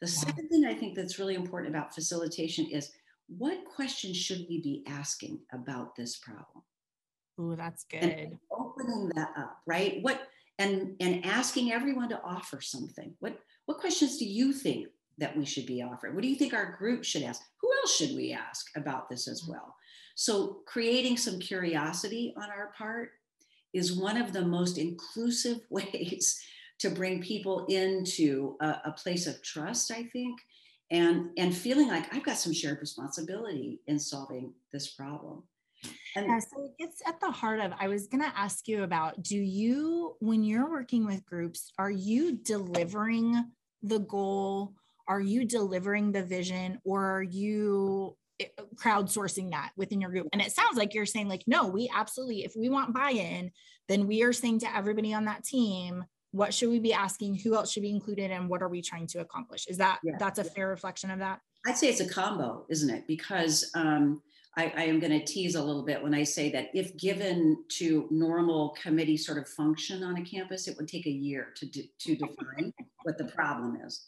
[0.00, 2.90] The second thing I think that's really important about facilitation is
[3.28, 6.64] what questions should we be asking about this problem?
[7.38, 8.02] Oh, that's good.
[8.02, 9.98] And opening that up, right?
[10.02, 10.22] What
[10.58, 13.14] and and asking everyone to offer something.
[13.20, 16.14] What what questions do you think that we should be offering?
[16.14, 17.42] What do you think our group should ask?
[17.60, 19.52] Who else should we ask about this as mm-hmm.
[19.52, 19.74] well?
[20.14, 23.10] So, creating some curiosity on our part
[23.72, 26.40] is one of the most inclusive ways
[26.80, 30.38] to bring people into a, a place of trust, I think,
[30.90, 35.44] and, and feeling like I've got some shared responsibility in solving this problem.
[36.16, 38.82] And yeah, so it gets at the heart of I was going to ask you
[38.82, 43.50] about do you, when you're working with groups, are you delivering
[43.82, 44.74] the goal
[45.08, 50.28] are you delivering the vision or are you eh, crowdsourcing that within your group?
[50.32, 53.50] And it sounds like you're saying like no we absolutely if we want buy-in
[53.88, 57.34] then we are saying to everybody on that team what should we be asking?
[57.36, 58.30] Who else should be included?
[58.30, 59.66] And what are we trying to accomplish?
[59.68, 60.14] Is that yeah.
[60.18, 61.40] that's a fair reflection of that?
[61.66, 63.06] I'd say it's a combo isn't it?
[63.06, 64.22] Because um,
[64.56, 67.64] I, I, am going to tease a little bit when I say that if given
[67.78, 71.66] to normal committee sort of function on a campus, it would take a year to,
[71.66, 72.72] do, to define
[73.04, 74.06] what the problem is.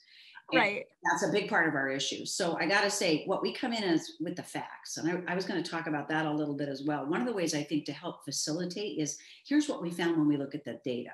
[0.52, 0.85] And right.
[1.11, 2.26] That's a big part of our issue.
[2.26, 4.96] So I got to say, what we come in is with the facts.
[4.96, 7.07] And I, I was going to talk about that a little bit as well.
[7.07, 10.28] One of the ways I think to help facilitate is here's what we found when
[10.28, 11.12] we look at the data.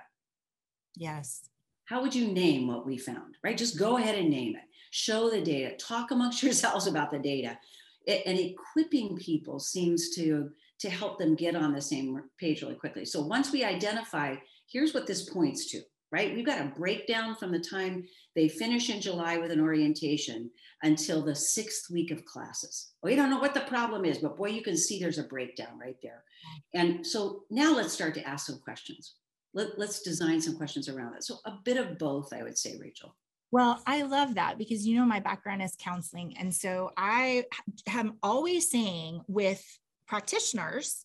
[0.96, 1.48] Yes.
[1.84, 3.56] How would you name what we found, right?
[3.56, 4.62] Just go ahead and name it.
[4.90, 5.76] Show the data.
[5.76, 7.58] Talk amongst yourselves about the data.
[8.06, 12.74] It, and equipping people seems to to help them get on the same page really
[12.74, 13.04] quickly.
[13.04, 16.34] So once we identify, here's what this points to right?
[16.34, 20.50] We've got a breakdown from the time they finish in July with an orientation
[20.82, 22.92] until the sixth week of classes.
[23.02, 25.78] We don't know what the problem is, but boy, you can see there's a breakdown
[25.80, 26.24] right there.
[26.74, 29.14] And so now let's start to ask some questions.
[29.54, 31.24] Let, let's design some questions around it.
[31.24, 33.14] So a bit of both, I would say, Rachel.
[33.52, 36.36] Well, I love that because you know my background is counseling.
[36.38, 37.44] And so I
[37.88, 39.64] am always saying with
[40.06, 41.04] practitioners,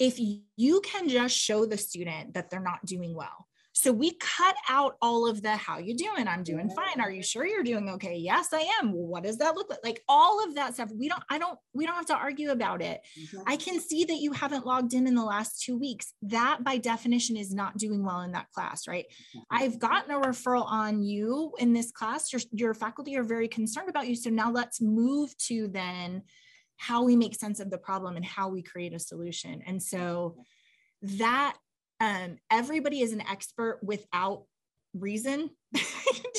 [0.00, 4.54] if you can just show the student that they're not doing well, so we cut
[4.68, 6.28] out all of the how you doing?
[6.28, 7.00] I'm doing fine.
[7.00, 8.16] Are you sure you're doing okay?
[8.16, 8.92] Yes, I am.
[8.92, 9.80] Well, what does that look like?
[9.82, 10.90] Like all of that stuff.
[10.94, 13.00] We don't, I don't, we don't have to argue about it.
[13.18, 13.40] Mm-hmm.
[13.46, 16.12] I can see that you haven't logged in in the last two weeks.
[16.22, 19.06] That by definition is not doing well in that class, right?
[19.06, 19.40] Mm-hmm.
[19.50, 22.32] I've gotten a referral on you in this class.
[22.32, 24.16] Your, your faculty are very concerned about you.
[24.16, 26.22] So now let's move to then
[26.76, 29.62] how we make sense of the problem and how we create a solution.
[29.66, 30.36] And so
[31.02, 31.56] that
[32.02, 34.44] um, everybody is an expert without
[34.92, 35.50] reason.
[35.72, 35.80] Do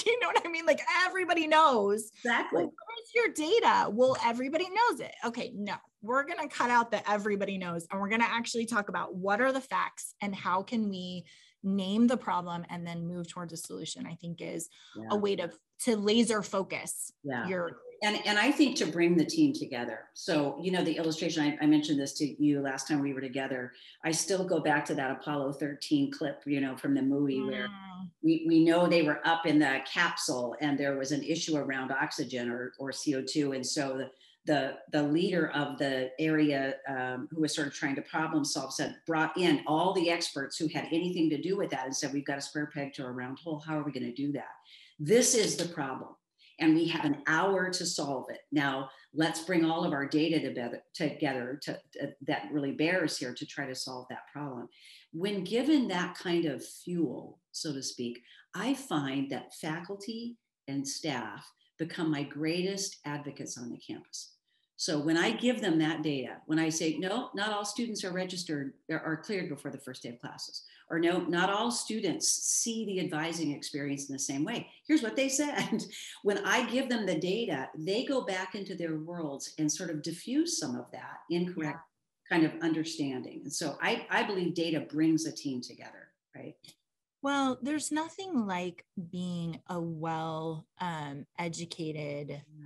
[0.06, 0.66] you know what I mean?
[0.66, 2.12] Like everybody knows.
[2.24, 2.64] Exactly.
[2.64, 3.90] Where's your data?
[3.90, 5.14] Well, everybody knows it.
[5.26, 8.66] Okay, no, we're going to cut out that everybody knows and we're going to actually
[8.66, 11.24] talk about what are the facts and how can we
[11.64, 15.06] name the problem and then move towards a solution i think is yeah.
[15.12, 15.50] a way to
[15.80, 17.48] to laser focus yeah.
[17.48, 20.00] your and and i think to bring the team together.
[20.14, 23.22] So you know the illustration I, I, mentioned this to you last time we were
[23.22, 23.74] together.
[24.04, 27.48] I still go back to that apollo 13 clip you know from the movie mm.
[27.48, 27.68] where
[28.22, 31.92] we, we know they were up in the capsule and there was an issue around
[31.92, 34.10] oxygen or, or co2 and so the
[34.46, 38.74] the the leader of the area um, who was sort of trying to problem solve
[38.74, 42.14] said brought in all the experts who had anything to do with that and said
[42.14, 43.64] we've got a square peg to a round hole.
[43.66, 44.52] How are we going to do that?
[45.00, 46.10] This is the problem
[46.64, 48.42] and we have an hour to solve it.
[48.52, 51.80] Now let's bring all of our data together, together to,
[52.26, 54.70] that really bears here to try to solve that problem.
[55.12, 58.20] When given that kind of fuel so to speak
[58.56, 64.36] i find that faculty and staff become my greatest advocates on the campus.
[64.76, 68.12] So when I give them that data, when I say, no, not all students are
[68.12, 72.86] registered, are cleared before the first day of classes, or no, not all students see
[72.86, 74.68] the advising experience in the same way.
[74.88, 75.84] Here's what they said.
[76.24, 80.02] when I give them the data, they go back into their worlds and sort of
[80.02, 81.80] diffuse some of that incorrect
[82.30, 82.36] yeah.
[82.38, 83.42] kind of understanding.
[83.44, 86.56] And so I, I believe data brings a team together, right?
[87.24, 92.66] Well, there's nothing like being a well um, educated yeah.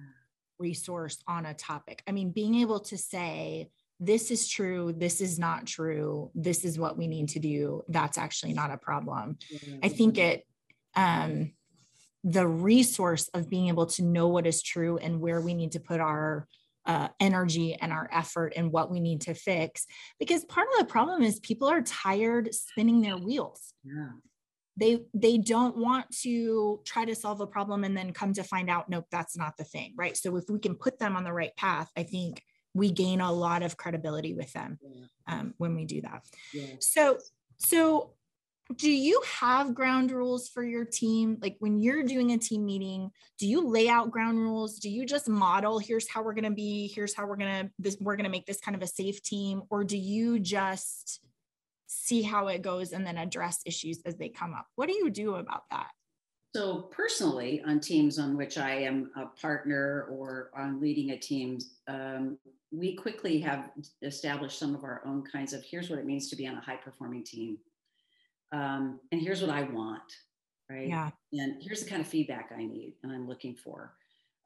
[0.58, 2.02] resource on a topic.
[2.08, 3.70] I mean, being able to say,
[4.00, 8.18] this is true, this is not true, this is what we need to do, that's
[8.18, 9.38] actually not a problem.
[9.50, 9.78] Yeah.
[9.84, 10.46] I think it,
[10.96, 11.54] um,
[12.24, 15.80] the resource of being able to know what is true and where we need to
[15.80, 16.48] put our
[16.86, 19.86] uh, energy and our effort and what we need to fix
[20.20, 24.12] because part of the problem is people are tired spinning their wheels yeah
[24.78, 28.70] they they don't want to try to solve a problem and then come to find
[28.70, 31.34] out nope that's not the thing right so if we can put them on the
[31.34, 32.42] right path i think
[32.78, 34.80] we gain a lot of credibility with them
[35.28, 36.76] um, when we do that yeah.
[36.80, 37.18] so
[37.58, 38.12] so
[38.76, 43.10] do you have ground rules for your team like when you're doing a team meeting
[43.40, 46.52] do you lay out ground rules do you just model here's how we're going to
[46.52, 48.88] be here's how we're going to this we're going to make this kind of a
[48.88, 51.22] safe team or do you just
[51.88, 54.68] see how it goes and then address issues as they come up.
[54.76, 55.90] What do you do about that?
[56.56, 61.60] So, personally, on teams on which I am a partner or on leading a team,
[61.88, 62.38] um,
[62.72, 66.36] we quickly have established some of our own kinds of here's what it means to
[66.36, 67.58] be on a high performing team.
[68.52, 70.02] Um, and here's what I want,
[70.70, 70.88] right?
[70.88, 71.10] Yeah.
[71.34, 73.94] And here's the kind of feedback I need and I'm looking for.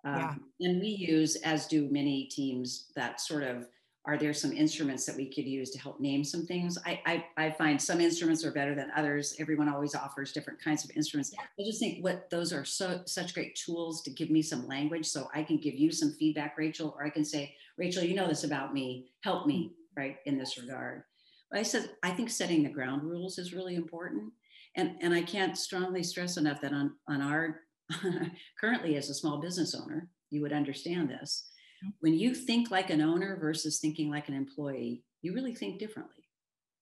[0.03, 0.67] Um, yeah.
[0.67, 3.67] And we use, as do many teams, that sort of
[4.05, 6.77] are there some instruments that we could use to help name some things?
[6.85, 9.35] I, I, I, find some instruments are better than others.
[9.39, 11.31] Everyone always offers different kinds of instruments.
[11.37, 15.05] I just think what those are so such great tools to give me some language
[15.05, 18.27] so I can give you some feedback, Rachel, or I can say, Rachel, you know
[18.27, 20.01] this about me, help me, mm-hmm.
[20.01, 21.03] right, in this regard.
[21.51, 24.33] But I said, I think setting the ground rules is really important.
[24.75, 27.59] And, and I can't strongly stress enough that on, on our
[28.59, 31.50] currently as a small business owner, you would understand this
[31.99, 36.23] when you think like an owner versus thinking like an employee, you really think differently.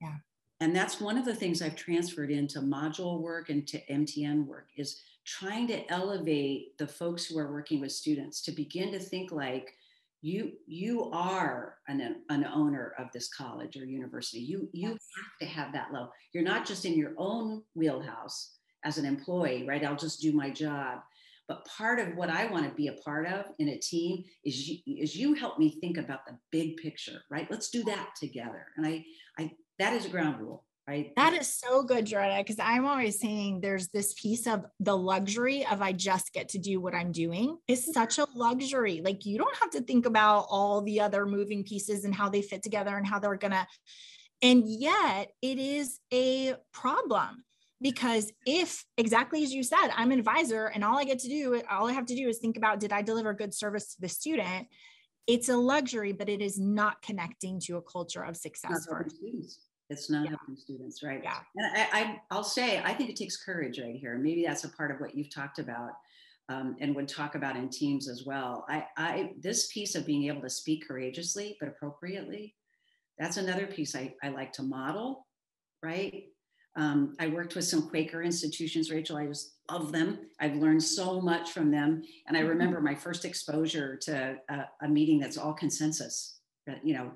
[0.02, 0.16] Yeah.
[0.62, 4.68] And that's one of the things I've transferred into module work and to MTN work
[4.76, 9.32] is trying to elevate the folks who are working with students to begin to think
[9.32, 9.74] like
[10.22, 14.40] you you are an, an owner of this college or university.
[14.40, 15.08] You you yes.
[15.16, 16.12] have to have that level.
[16.34, 19.84] You're not just in your own wheelhouse as an employee, right?
[19.84, 21.00] I'll just do my job.
[21.50, 24.70] But part of what I want to be a part of in a team is
[24.70, 27.48] you, is you help me think about the big picture, right?
[27.50, 28.68] Let's do that together.
[28.78, 29.04] And I,
[29.38, 30.64] I that is a ground rule.
[30.88, 31.12] Right.
[31.18, 35.64] That is so good, Jordan, because I'm always saying there's this piece of the luxury
[35.68, 37.92] of I just get to do what I'm doing is mm-hmm.
[37.92, 39.02] such a luxury.
[39.04, 42.42] Like you don't have to think about all the other moving pieces and how they
[42.42, 43.68] fit together and how they're going to.
[44.42, 47.44] And yet it is a problem
[47.82, 51.62] because if exactly as you said i'm an advisor and all i get to do
[51.70, 54.10] all i have to do is think about did i deliver good service to the
[54.10, 54.68] student?
[55.28, 59.60] It's a luxury but it is not connecting to a culture of success for students.
[59.90, 60.30] It's not yeah.
[60.32, 61.22] helping students right?
[61.24, 61.40] Yeah.
[61.56, 64.18] And I, I will say i think it takes courage right here.
[64.18, 65.92] Maybe that's a part of what you've talked about
[66.50, 68.66] um, and would talk about in teams as well.
[68.68, 72.56] I, I this piece of being able to speak courageously but appropriately
[73.20, 75.28] that's another piece I, I like to model
[75.84, 76.24] right
[76.76, 79.18] um, I worked with some Quaker institutions, Rachel.
[79.18, 80.20] I just love them.
[80.40, 82.04] I've learned so much from them.
[82.28, 82.50] And I mm-hmm.
[82.50, 86.40] remember my first exposure to a, a meeting that's all consensus.
[86.68, 87.12] That, you know,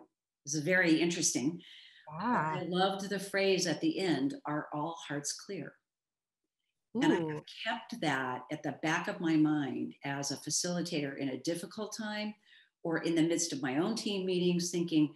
[0.46, 1.62] this is very interesting.
[2.12, 2.56] Ah.
[2.56, 5.74] I loved the phrase at the end, are all hearts clear?
[6.98, 7.02] Ooh.
[7.02, 11.40] And I kept that at the back of my mind as a facilitator in a
[11.40, 12.34] difficult time
[12.84, 15.14] or in the midst of my own team meetings, thinking,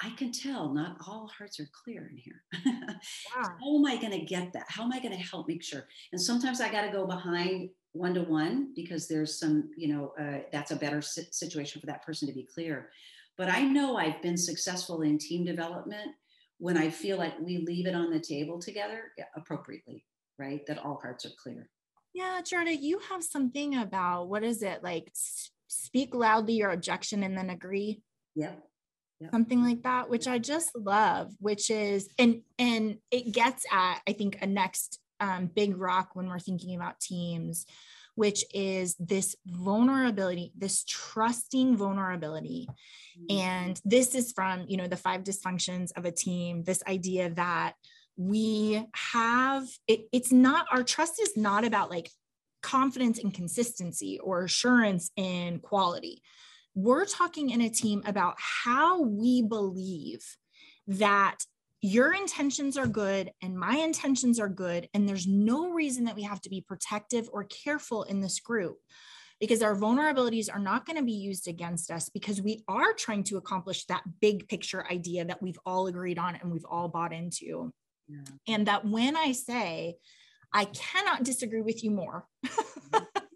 [0.00, 2.42] I can tell not all hearts are clear in here.
[3.34, 4.66] How am I going to get that?
[4.68, 5.86] How am I going to help make sure?
[6.12, 10.12] And sometimes I got to go behind one to one because there's some, you know,
[10.20, 12.90] uh, that's a better situation for that person to be clear.
[13.36, 16.12] But I know I've been successful in team development
[16.58, 20.04] when I feel like we leave it on the table together appropriately,
[20.38, 20.64] right?
[20.66, 21.68] That all hearts are clear.
[22.14, 25.10] Yeah, Jordan, you have something about what is it like?
[25.68, 28.02] Speak loudly your objection and then agree.
[28.34, 28.67] Yep
[29.30, 34.12] something like that which i just love which is and and it gets at i
[34.12, 37.66] think a next um, big rock when we're thinking about teams
[38.14, 42.68] which is this vulnerability this trusting vulnerability.
[43.18, 43.38] Mm-hmm.
[43.38, 47.74] and this is from you know the five dysfunctions of a team this idea that
[48.16, 52.10] we have it, it's not our trust is not about like
[52.62, 56.22] confidence and consistency or assurance in quality
[56.74, 60.20] we're talking in a team about how we believe
[60.86, 61.38] that
[61.80, 64.88] your intentions are good and my intentions are good.
[64.94, 68.78] And there's no reason that we have to be protective or careful in this group
[69.40, 73.22] because our vulnerabilities are not going to be used against us because we are trying
[73.24, 77.12] to accomplish that big picture idea that we've all agreed on and we've all bought
[77.12, 77.72] into.
[78.08, 78.18] Yeah.
[78.48, 79.96] And that when I say,
[80.52, 82.26] I cannot disagree with you more.
[82.44, 83.04] Mm-hmm.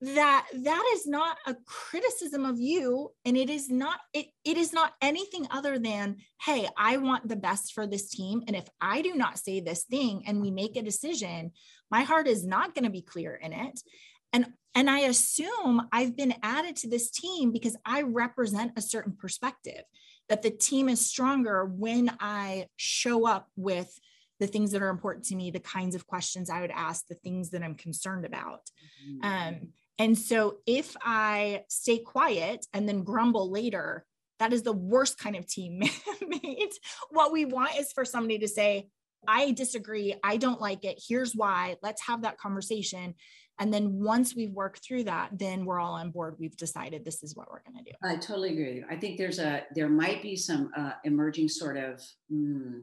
[0.00, 4.72] that that is not a criticism of you and it is not it, it is
[4.72, 9.02] not anything other than hey i want the best for this team and if i
[9.02, 11.50] do not say this thing and we make a decision
[11.90, 13.80] my heart is not going to be clear in it
[14.32, 14.46] and
[14.76, 19.82] and i assume i've been added to this team because i represent a certain perspective
[20.28, 23.98] that the team is stronger when i show up with
[24.38, 27.16] the things that are important to me the kinds of questions i would ask the
[27.16, 28.60] things that i'm concerned about
[29.04, 29.24] mm-hmm.
[29.24, 29.68] um,
[29.98, 34.04] and so if i stay quiet and then grumble later
[34.38, 35.90] that is the worst kind of teammate
[37.10, 38.88] what we want is for somebody to say
[39.26, 40.14] I disagree.
[40.22, 41.02] I don't like it.
[41.06, 41.76] Here's why.
[41.82, 43.14] Let's have that conversation.
[43.60, 46.36] And then once we've worked through that, then we're all on board.
[46.38, 47.96] We've decided this is what we're going to do.
[48.04, 48.84] I totally agree with you.
[48.88, 52.00] I think there's a, there might be some uh, emerging sort of
[52.32, 52.82] mm,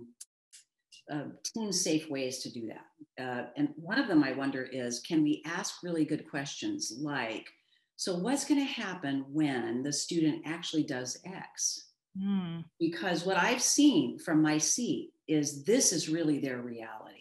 [1.12, 3.24] uh, team safe ways to do that.
[3.24, 7.48] Uh, and one of them I wonder is can we ask really good questions like,
[7.96, 11.90] so what's going to happen when the student actually does X?
[12.22, 12.66] Mm.
[12.80, 17.16] Because what I've seen from my seat is this is really their reality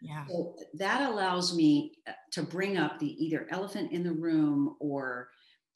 [0.00, 0.24] yeah.
[0.28, 5.28] So that allows me uh, to bring up the either elephant in the room or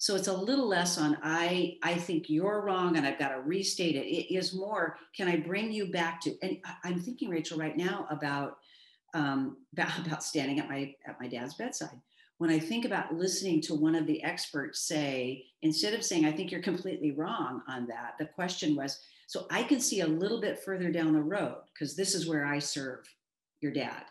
[0.02, 3.40] so it's a little less on I I think you're wrong and I've got to
[3.40, 4.04] restate it.
[4.04, 8.08] It is more can I bring you back to and I'm thinking Rachel right now
[8.10, 8.58] about
[9.14, 12.00] um, about, about standing at my at my dad's bedside.
[12.38, 16.32] When I think about listening to one of the experts say instead of saying I
[16.32, 18.98] think you're completely wrong on that, the question was
[19.28, 22.44] so I can see a little bit further down the road because this is where
[22.44, 23.04] I serve
[23.60, 24.02] your dad.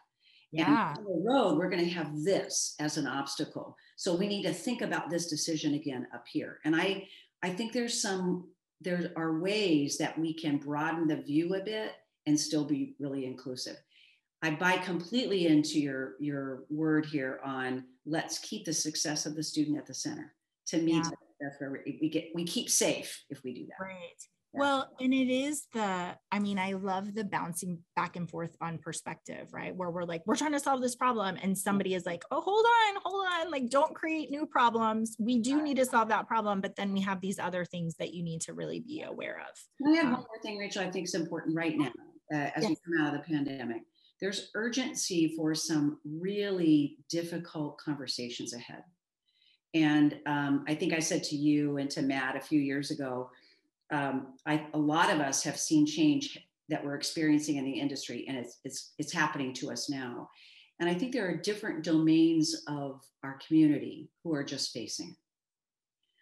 [0.51, 0.89] Yeah.
[0.89, 3.77] And on the road, we're going to have this as an obstacle.
[3.95, 6.59] So we need to think about this decision again up here.
[6.65, 7.07] And I,
[7.41, 8.49] I think there's some,
[8.81, 11.93] there are ways that we can broaden the view a bit
[12.25, 13.77] and still be really inclusive.
[14.41, 19.43] I buy completely into your your word here on let's keep the success of the
[19.43, 20.33] student at the center.
[20.67, 21.03] To me, yeah.
[21.39, 23.83] that's where we get we keep safe if we do that.
[23.83, 24.23] Right.
[24.53, 28.79] Well, and it is the, I mean, I love the bouncing back and forth on
[28.79, 29.73] perspective, right?
[29.73, 32.65] Where we're like, we're trying to solve this problem, and somebody is like, oh, hold
[32.65, 35.15] on, hold on, like, don't create new problems.
[35.19, 38.13] We do need to solve that problem, but then we have these other things that
[38.13, 39.87] you need to really be aware of.
[39.87, 41.91] I have um, one more thing, Rachel, I think is important right now
[42.33, 42.69] uh, as yes.
[42.69, 43.83] we come out of the pandemic.
[44.19, 48.83] There's urgency for some really difficult conversations ahead.
[49.73, 53.31] And um, I think I said to you and to Matt a few years ago,
[53.91, 56.37] um, I, a lot of us have seen change
[56.69, 60.29] that we're experiencing in the industry, and it's, it's, it's happening to us now.
[60.79, 65.09] And I think there are different domains of our community who are just facing.
[65.09, 65.15] It.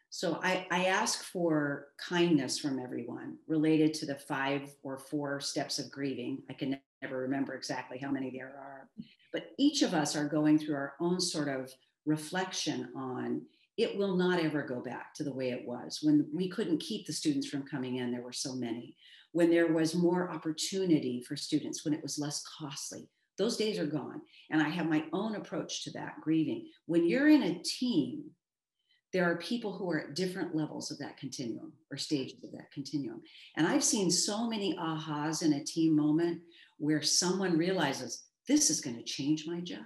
[0.09, 5.77] So I, I ask for kindness from everyone related to the five or four steps
[5.77, 6.41] of grieving.
[6.49, 8.89] I can never remember exactly how many there are,
[9.31, 11.71] but each of us are going through our own sort of
[12.05, 13.43] reflection on
[13.79, 15.99] it will not ever go back to the way it was.
[16.03, 18.97] When we couldn't keep the students from coming in, there were so many.
[19.31, 23.07] When there was more opportunity for students, when it was less costly,
[23.37, 24.19] those days are gone.
[24.51, 26.67] And I have my own approach to that grieving.
[26.87, 28.25] When you're in a team,
[29.13, 32.73] there are people who are at different levels of that continuum or stages of that
[32.73, 33.21] continuum.
[33.55, 36.41] And I've seen so many ahas in a team moment
[36.79, 39.85] where someone realizes this is going to change my job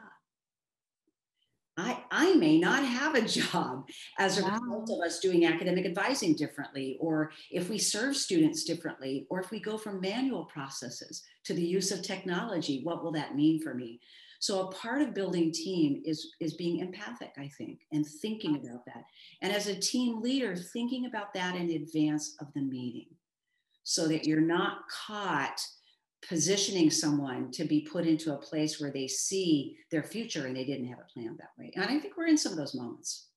[1.76, 3.88] I, I may not have a job
[4.20, 4.60] as a wow.
[4.60, 9.50] result of us doing academic advising differently, or if we serve students differently, or if
[9.50, 13.74] we go from manual processes to the use of technology, what will that mean for
[13.74, 14.00] me?
[14.40, 18.86] So a part of building team is, is being empathic, I think, and thinking about
[18.86, 19.06] that.
[19.42, 23.08] And as a team leader, thinking about that in advance of the meeting
[23.84, 25.60] so that you're not caught
[26.28, 30.66] positioning someone to be put into a place where they see their future and they
[30.66, 31.72] didn't have it planned that way.
[31.76, 33.30] And I think we're in some of those moments.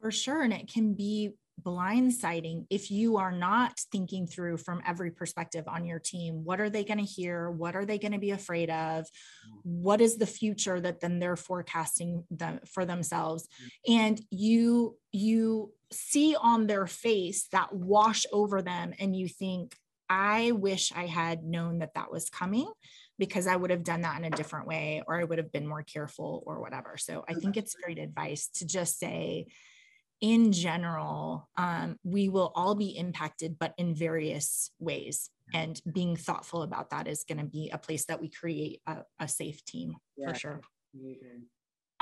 [0.00, 0.42] For sure.
[0.42, 5.84] And it can be blindsiding if you are not thinking through from every perspective on
[5.84, 8.70] your team what are they going to hear what are they going to be afraid
[8.70, 9.06] of
[9.62, 13.46] what is the future that then they're forecasting them for themselves
[13.88, 19.76] and you you see on their face that wash over them and you think
[20.08, 22.70] I wish I had known that that was coming
[23.18, 25.66] because I would have done that in a different way or I would have been
[25.66, 26.96] more careful or whatever.
[26.96, 29.46] So I think it's great advice to just say,
[30.20, 35.30] in general, um, we will all be impacted, but in various ways.
[35.52, 39.02] And being thoughtful about that is going to be a place that we create a,
[39.20, 40.28] a safe team yeah.
[40.28, 40.60] for sure.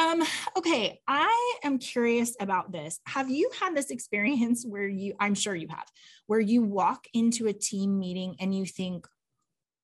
[0.02, 0.22] Um,
[0.56, 2.98] okay, I am curious about this.
[3.06, 5.86] Have you had this experience where you, I'm sure you have,
[6.26, 9.06] where you walk into a team meeting and you think,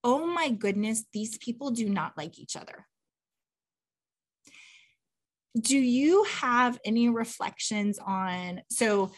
[0.03, 2.87] oh my goodness, these people do not like each other?
[5.59, 9.11] do you have any reflections on so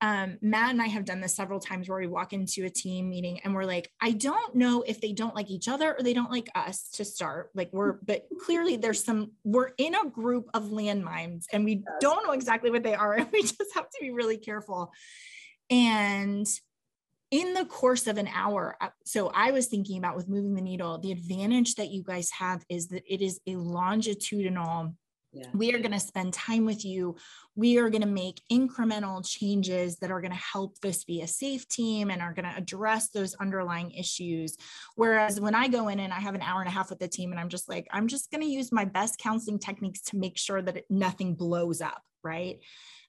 [0.00, 3.08] um, Matt and I have done this several times where we walk into a team
[3.08, 6.12] meeting and we're like, I don't know if they don't like each other or they
[6.12, 7.50] don't like us to start.
[7.54, 12.26] Like we're, but clearly there's some, we're in a group of landmines and we don't
[12.26, 13.14] know exactly what they are.
[13.24, 14.92] And we just have to be really careful.
[15.70, 16.46] And
[17.30, 20.60] in the course of an hour, uh, so I was thinking about with moving the
[20.60, 24.94] needle, the advantage that you guys have is that it is a longitudinal
[25.34, 25.48] yeah.
[25.52, 27.16] We are going to spend time with you.
[27.56, 31.26] We are going to make incremental changes that are going to help this be a
[31.26, 34.56] safe team and are going to address those underlying issues.
[34.96, 37.08] Whereas when I go in and I have an hour and a half with the
[37.08, 40.16] team and I'm just like, I'm just going to use my best counseling techniques to
[40.16, 42.02] make sure that it, nothing blows up.
[42.22, 42.60] Right.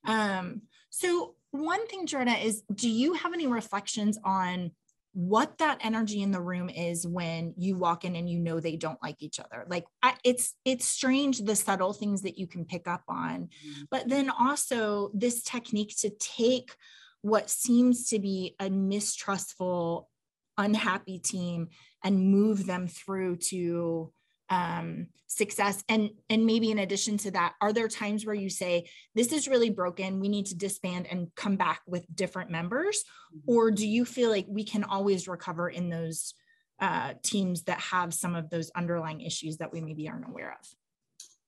[0.05, 4.71] Um, so, one thing, Jordan, is do you have any reflections on
[5.15, 8.75] what that energy in the room is when you walk in and you know they
[8.75, 12.65] don't like each other like I, it's it's strange the subtle things that you can
[12.65, 13.83] pick up on mm-hmm.
[13.89, 16.75] but then also this technique to take
[17.21, 20.09] what seems to be a mistrustful
[20.57, 21.69] unhappy team
[22.03, 24.11] and move them through to
[24.49, 25.83] um, success.
[25.89, 29.47] And and maybe in addition to that are there times where you say this is
[29.47, 30.19] really broken.
[30.19, 33.03] We need to disband and come back with different members
[33.35, 33.51] mm-hmm.
[33.51, 36.33] or do you feel like we can always recover in those
[36.79, 40.67] uh, teams that have some of those underlying issues that we maybe aren't aware of?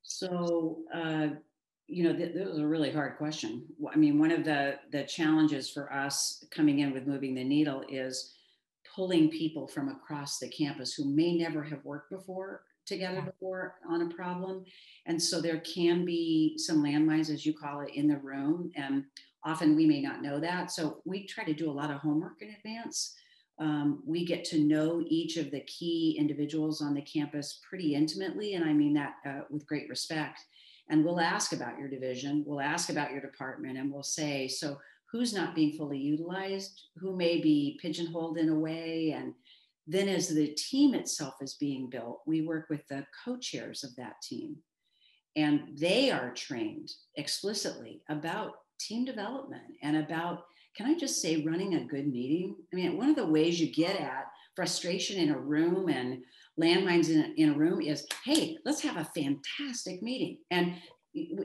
[0.01, 1.27] So uh,
[1.87, 3.65] you know th- this was a really hard question.
[3.91, 7.83] I mean one of the the challenges for us coming in with moving the needle
[7.89, 8.33] is
[8.95, 14.01] pulling people from across the campus who may never have worked before together before on
[14.01, 14.65] a problem.
[15.05, 18.71] And so there can be some landmines, as you call it, in the room.
[18.75, 19.03] And
[19.43, 20.71] often we may not know that.
[20.71, 23.15] So we try to do a lot of homework in advance.
[23.59, 28.53] Um, we get to know each of the key individuals on the campus pretty intimately.
[28.53, 30.41] And I mean that uh, with great respect.
[30.89, 34.77] And we'll ask about your division, we'll ask about your department, and we'll say, so
[35.11, 39.33] who's not being fully utilized, who may be pigeonholed in a way, and
[39.87, 43.95] then, as the team itself is being built, we work with the co chairs of
[43.95, 44.57] that team.
[45.35, 50.43] And they are trained explicitly about team development and about,
[50.75, 52.55] can I just say, running a good meeting?
[52.73, 54.25] I mean, one of the ways you get at
[54.55, 56.23] frustration in a room and
[56.59, 60.39] landmines in a, in a room is hey, let's have a fantastic meeting.
[60.51, 60.75] And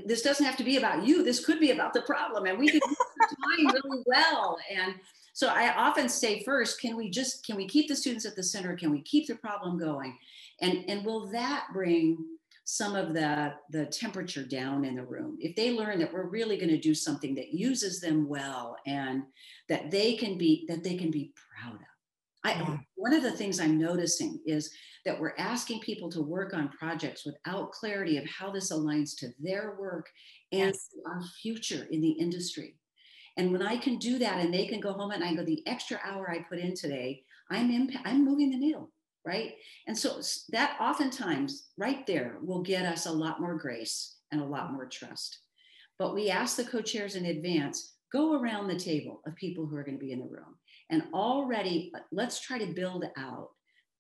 [0.04, 1.22] this doesn't have to be about you.
[1.22, 2.46] This could be about the problem.
[2.46, 4.58] And we can time really well.
[4.74, 4.94] And
[5.32, 8.42] so I often say first, can we just can we keep the students at the
[8.42, 8.76] center?
[8.76, 10.16] Can we keep the problem going?
[10.60, 12.18] And and will that bring
[12.64, 16.56] some of the the temperature down in the room if they learn that we're really
[16.56, 19.24] going to do something that uses them well and
[19.68, 21.80] that they can be that they can be proud of
[22.44, 22.78] I, yeah.
[22.94, 24.72] one of the things i'm noticing is
[25.04, 29.30] that we're asking people to work on projects without clarity of how this aligns to
[29.40, 30.08] their work
[30.52, 30.88] and yes.
[31.06, 32.76] our future in the industry
[33.36, 35.62] and when I can do that and they can go home and I go, the
[35.66, 38.90] extra hour I put in today, I'm in, I'm moving the needle,
[39.24, 39.52] right?
[39.86, 40.20] And so
[40.50, 44.86] that oftentimes right there will get us a lot more grace and a lot more
[44.86, 45.38] trust.
[45.98, 49.84] But we ask the co-chairs in advance, go around the table of people who are
[49.84, 50.56] going to be in the room.
[50.90, 53.50] And already uh, let's try to build out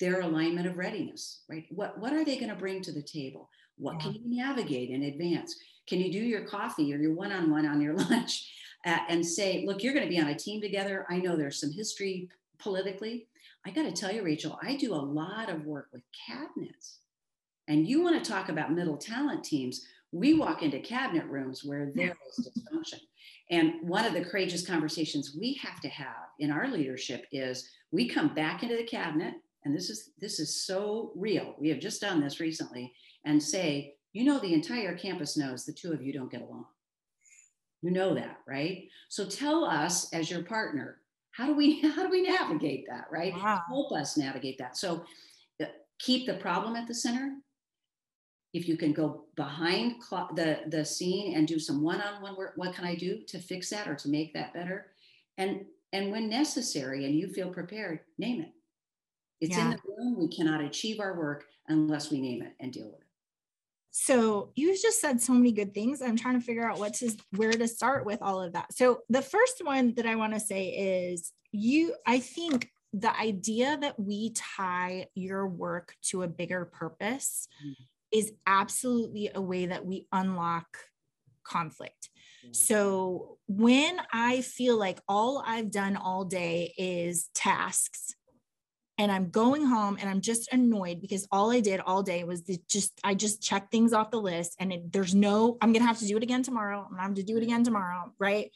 [0.00, 1.64] their alignment of readiness, right?
[1.70, 3.48] What, what are they going to bring to the table?
[3.78, 4.00] What yeah.
[4.00, 5.56] can you navigate in advance?
[5.88, 8.50] Can you do your coffee or your one-on-one on your lunch?
[8.84, 11.06] And say, look, you're going to be on a team together.
[11.08, 12.28] I know there's some history
[12.58, 13.26] politically.
[13.64, 16.98] I got to tell you, Rachel, I do a lot of work with cabinets.
[17.68, 19.86] And you want to talk about middle talent teams.
[20.10, 23.00] We walk into cabinet rooms where there is dysfunction.
[23.50, 28.08] And one of the courageous conversations we have to have in our leadership is we
[28.08, 31.54] come back into the cabinet, and this is this is so real.
[31.58, 32.92] We have just done this recently,
[33.24, 36.66] and say, you know, the entire campus knows the two of you don't get along.
[37.82, 38.88] You know that, right?
[39.08, 40.98] So tell us as your partner,
[41.32, 43.34] how do we how do we navigate that, right?
[43.34, 43.62] Wow.
[43.68, 44.76] Help us navigate that.
[44.76, 45.04] So
[46.02, 47.36] keep the problem at the center.
[48.52, 50.02] If you can go behind
[50.34, 53.88] the the scene and do some one-on-one work, what can I do to fix that
[53.88, 54.86] or to make that better?
[55.38, 58.52] And and when necessary and you feel prepared, name it.
[59.40, 59.64] It's yeah.
[59.64, 60.18] in the room.
[60.18, 63.01] We cannot achieve our work unless we name it and deal with it.
[63.92, 66.00] So you just said so many good things.
[66.00, 68.72] I'm trying to figure out what to where to start with all of that.
[68.72, 70.68] So the first one that I want to say
[71.10, 77.46] is you I think the idea that we tie your work to a bigger purpose
[77.62, 77.82] mm-hmm.
[78.10, 80.78] is absolutely a way that we unlock
[81.44, 82.08] conflict.
[82.44, 82.54] Mm-hmm.
[82.54, 88.14] So when I feel like all I've done all day is tasks
[88.98, 92.42] and I'm going home and I'm just annoyed because all I did all day was
[92.68, 95.98] just I just checked things off the list and it, there's no I'm gonna have
[95.98, 96.84] to do it again tomorrow.
[96.84, 98.50] I'm gonna have to do it again tomorrow, right?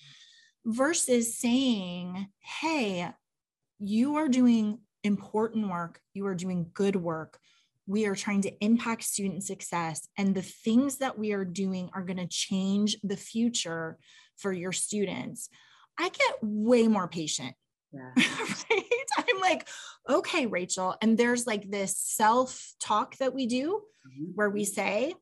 [0.65, 3.11] Versus saying, hey,
[3.79, 7.39] you are doing important work, you are doing good work.
[7.89, 12.03] We are trying to impact student success, and the things that we are doing are
[12.03, 13.97] going to change the future
[14.37, 15.49] for your students.
[15.97, 17.55] I get way more patient.
[17.93, 18.11] Yeah.
[18.71, 18.85] right?
[19.17, 19.69] I'm like,
[20.09, 20.97] okay, Rachel.
[21.03, 24.33] And there's like this self talk that we do mm-hmm.
[24.35, 25.15] where we say,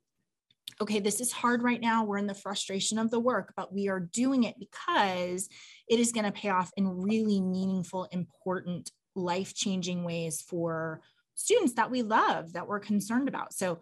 [0.81, 2.05] okay, this is hard right now.
[2.05, 5.49] We're in the frustration of the work, but we are doing it because
[5.89, 11.01] it is going to pay off in really meaningful, important, life changing ways for
[11.37, 13.53] students that we love, that we're concerned about.
[13.53, 13.79] So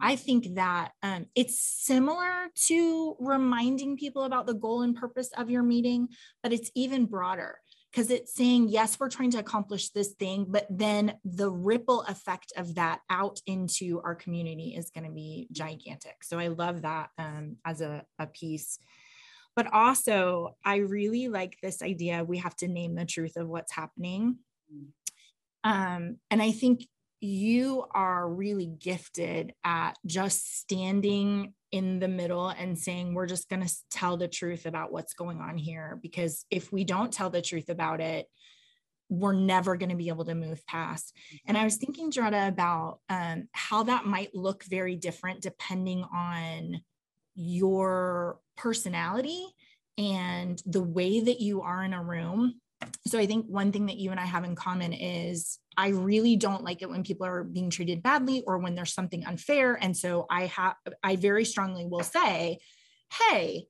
[0.00, 0.24] I mm-hmm.
[0.24, 5.62] think that um, it's similar to reminding people about the goal and purpose of your
[5.62, 6.08] meeting,
[6.42, 7.58] but it's even broader
[7.96, 12.52] because it's saying, yes, we're trying to accomplish this thing, but then the ripple effect
[12.54, 16.22] of that out into our community is going to be gigantic.
[16.22, 18.78] So I love that um, as a, a piece.
[19.54, 23.72] But also, I really like this idea we have to name the truth of what's
[23.72, 24.40] happening.
[25.64, 26.86] Um, and I think
[27.20, 33.66] you are really gifted at just standing in the middle and saying, we're just going
[33.66, 35.98] to tell the truth about what's going on here.
[36.02, 38.26] Because if we don't tell the truth about it,
[39.08, 41.16] we're never going to be able to move past.
[41.46, 46.80] And I was thinking, Joretta, about um, how that might look very different depending on
[47.34, 49.46] your personality
[49.98, 52.60] and the way that you are in a room.
[53.06, 56.36] So I think one thing that you and I have in common is I really
[56.36, 59.78] don't like it when people are being treated badly or when there's something unfair.
[59.80, 62.58] And so I have, I very strongly will say,
[63.12, 63.66] hey,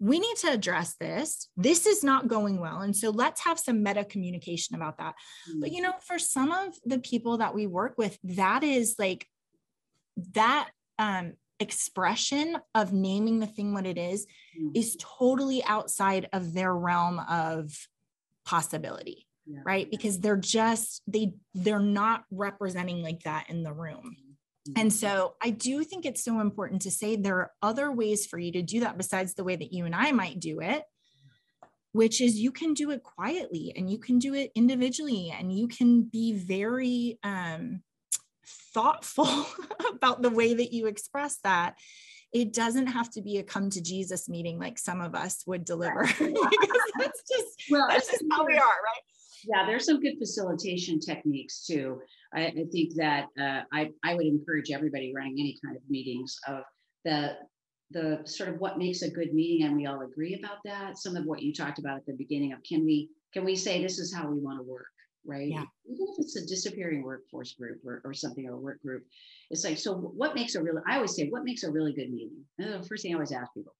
[0.00, 1.48] we need to address this.
[1.56, 2.80] This is not going well.
[2.80, 5.14] And so let's have some meta communication about that.
[5.48, 5.60] Mm-hmm.
[5.60, 9.26] But, you know, for some of the people that we work with, that is like
[10.32, 14.26] that um, expression of naming the thing what it is,
[14.58, 14.70] mm-hmm.
[14.74, 17.72] is totally outside of their realm of
[18.44, 19.60] possibility yeah.
[19.64, 24.16] right because they're just they they're not representing like that in the room
[24.68, 24.80] mm-hmm.
[24.80, 28.38] and so I do think it's so important to say there are other ways for
[28.38, 30.84] you to do that besides the way that you and I might do it,
[31.92, 35.68] which is you can do it quietly and you can do it individually and you
[35.68, 37.82] can be very um,
[38.46, 39.46] thoughtful
[39.92, 41.76] about the way that you express that.
[42.32, 45.64] It doesn't have to be a come to Jesus meeting like some of us would
[45.64, 46.04] deliver.
[46.18, 49.02] that's just well, that's just how we are, right?
[49.44, 52.00] yeah, there's some good facilitation techniques too.
[52.34, 56.36] I, I think that uh, I, I would encourage everybody running any kind of meetings
[56.46, 56.62] of
[57.04, 57.36] the
[57.90, 61.14] the sort of what makes a good meeting and we all agree about that some
[61.14, 63.98] of what you talked about at the beginning of can we can we say this
[63.98, 64.86] is how we want to work
[65.24, 65.64] right yeah.
[65.86, 69.04] even if it's a disappearing workforce group or, or something or a work group
[69.50, 72.10] it's like so what makes a really i always say what makes a really good
[72.10, 73.74] meeting and the first thing i always ask people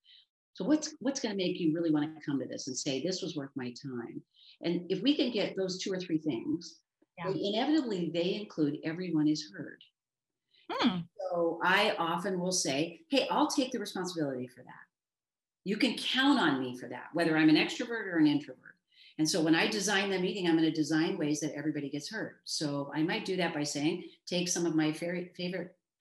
[0.54, 3.02] so what's what's going to make you really want to come to this and say
[3.02, 4.22] this was worth my time
[4.62, 6.78] and if we can get those two or three things,
[7.18, 7.30] yeah.
[7.30, 9.82] inevitably they include everyone is heard.
[10.70, 11.00] Hmm.
[11.30, 14.72] So I often will say, hey, I'll take the responsibility for that.
[15.64, 18.76] You can count on me for that, whether I'm an extrovert or an introvert.
[19.18, 22.10] And so when I design the meeting, I'm going to design ways that everybody gets
[22.10, 22.36] heard.
[22.44, 25.34] So I might do that by saying, take some of my favorite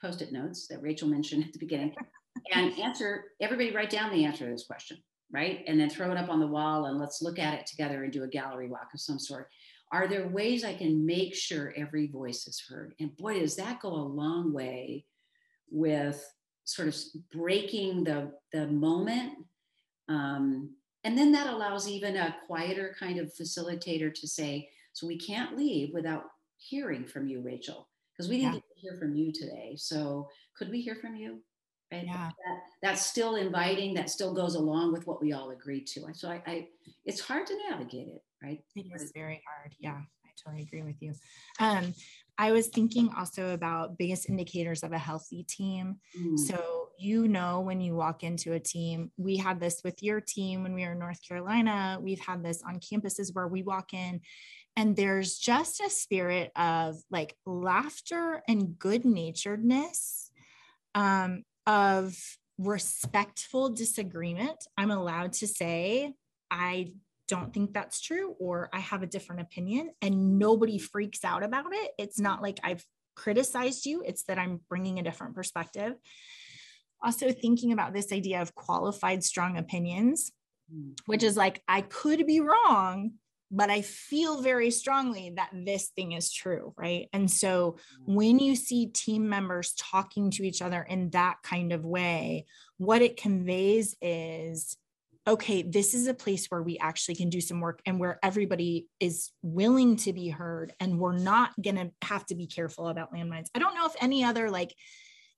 [0.01, 1.93] post it notes that Rachel mentioned at the beginning
[2.53, 4.97] and answer, everybody write down the answer to this question
[5.33, 5.63] right?
[5.65, 8.11] And then throw it up on the wall and let's look at it together and
[8.11, 9.47] do a gallery walk of some sort.
[9.93, 12.93] Are there ways I can make sure every voice is heard?
[12.99, 15.05] And boy, does that go a long way
[15.69, 16.21] with
[16.65, 16.95] sort of
[17.31, 19.33] breaking the, the moment.
[20.07, 25.17] Um, and then that allows even a quieter kind of facilitator to say, so we
[25.17, 26.23] can't leave without
[26.57, 28.61] hearing from you, Rachel, because we didn't yeah.
[28.75, 29.75] hear from you today.
[29.77, 31.41] So could we hear from you?
[31.91, 32.05] right?
[32.05, 32.29] Yeah.
[32.45, 36.13] That, that's still inviting, that still goes along with what we all agreed to.
[36.13, 36.67] So I, I
[37.05, 38.59] it's hard to navigate it, right?
[38.75, 39.75] It is very hard.
[39.79, 41.13] Yeah, I totally agree with you.
[41.59, 41.93] Um,
[42.41, 45.97] I was thinking also about biggest indicators of a healthy team.
[46.19, 46.39] Mm.
[46.39, 50.63] So, you know, when you walk into a team, we had this with your team
[50.63, 51.99] when we were in North Carolina.
[52.01, 54.21] We've had this on campuses where we walk in
[54.75, 60.31] and there's just a spirit of like laughter and good naturedness
[60.95, 62.17] um, of
[62.57, 66.13] respectful disagreement, I'm allowed to say,
[66.49, 66.93] I
[67.31, 71.71] don't think that's true, or I have a different opinion, and nobody freaks out about
[71.71, 71.91] it.
[71.97, 75.93] It's not like I've criticized you, it's that I'm bringing a different perspective.
[77.01, 80.33] Also, thinking about this idea of qualified strong opinions,
[80.69, 80.91] mm.
[81.05, 83.13] which is like, I could be wrong,
[83.49, 87.07] but I feel very strongly that this thing is true, right?
[87.13, 87.77] And so
[88.09, 88.15] mm.
[88.15, 92.45] when you see team members talking to each other in that kind of way,
[92.77, 94.75] what it conveys is
[95.27, 98.87] okay, this is a place where we actually can do some work and where everybody
[98.99, 103.13] is willing to be heard and we're not going to have to be careful about
[103.13, 103.47] landmines.
[103.53, 104.73] I don't know if any other like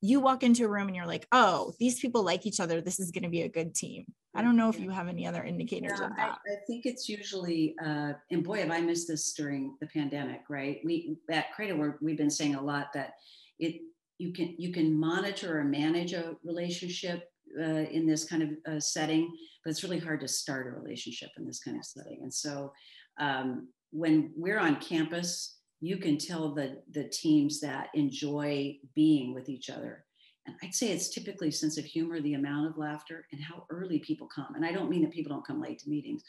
[0.00, 2.80] you walk into a room and you're like, oh, these people like each other.
[2.80, 4.04] This is going to be a good team.
[4.34, 6.38] I don't know if you have any other indicators yeah, of that.
[6.46, 10.42] I, I, think it's usually, uh, and boy, have I missed this during the pandemic,
[10.50, 10.80] right?
[10.84, 13.14] We at Cradle, we've been saying a lot that
[13.58, 13.80] it
[14.18, 18.80] you can you can monitor or manage a relationship uh, in this kind of uh,
[18.80, 19.34] setting,
[19.64, 22.20] but it's really hard to start a relationship in this kind of setting.
[22.22, 22.72] And so,
[23.18, 29.48] um, when we're on campus, you can tell the the teams that enjoy being with
[29.48, 30.04] each other.
[30.46, 33.98] And i'd say it's typically sense of humor the amount of laughter and how early
[33.98, 34.54] people come.
[34.56, 36.22] And i don't mean that people don't come late to meetings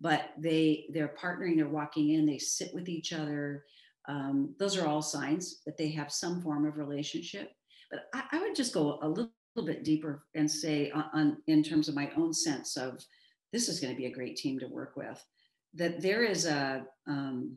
[0.00, 3.64] but they they're partnering they're walking in they sit with each other.
[4.08, 7.52] Um, those are all signs that they have some form of relationship.
[7.90, 11.36] But i, I would just go a little, little bit deeper and say on, on
[11.46, 13.04] in terms of my own sense of
[13.52, 15.22] this is going to be a great team to work with
[15.74, 17.56] that there is a um,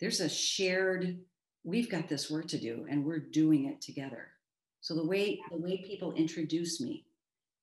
[0.00, 1.18] there's a shared
[1.64, 4.28] we've got this work to do and we're doing it together.
[4.80, 7.04] So the way the way people introduce me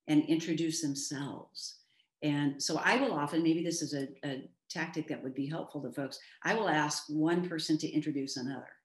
[0.06, 1.78] and introduce themselves.
[2.22, 5.80] And so i will often maybe this is a, a tactic that would be helpful
[5.80, 8.75] to folks i will ask one person to introduce another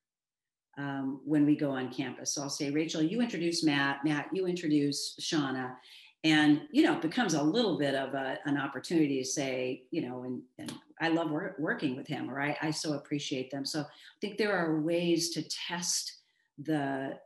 [0.77, 2.33] um, when we go on campus.
[2.33, 5.75] So i'll say rachel you introduce matt matt you introduce shauna.
[6.23, 10.07] And you know it becomes a little bit of a, an opportunity to say you
[10.07, 13.65] know and, and i love wor- working with him or I, I so appreciate them.
[13.65, 13.85] So i
[14.21, 16.19] think there are ways to test
[16.57, 17.17] the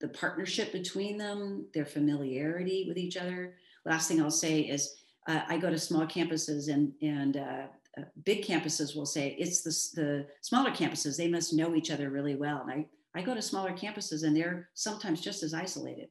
[0.00, 3.54] the partnership between them their familiarity with each other.
[3.84, 4.94] Last thing i'll say is
[5.28, 7.66] uh, i go to small campuses and and uh,
[7.98, 12.10] uh, big campuses will say it's the, the smaller campuses they must know each other
[12.10, 12.62] really well.
[12.62, 16.08] And i i go to smaller campuses and they're sometimes just as isolated.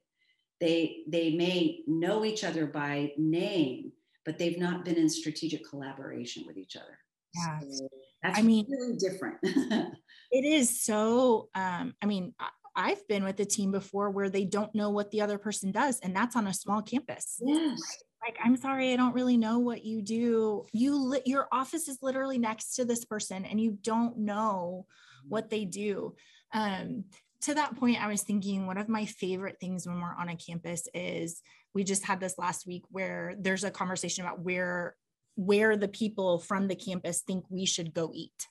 [0.60, 3.92] They they may know each other by name
[4.24, 6.98] but they've not been in strategic collaboration with each other.
[7.36, 7.88] Yeah so
[8.22, 9.38] that's i mean really different.
[10.34, 12.34] It is so um i mean
[12.76, 16.00] I've been with a team before where they don't know what the other person does,
[16.00, 17.42] and that's on a small campus.
[17.44, 17.82] Yes.
[18.24, 20.66] Like, I'm sorry, I don't really know what you do.
[20.74, 24.86] You li- your office is literally next to this person, and you don't know
[25.28, 26.16] what they do.
[26.54, 27.06] Um,
[27.42, 30.36] to that point, I was thinking one of my favorite things when we're on a
[30.36, 31.42] campus is
[31.74, 34.96] we just had this last week where there's a conversation about where
[35.36, 38.48] where the people from the campus think we should go eat.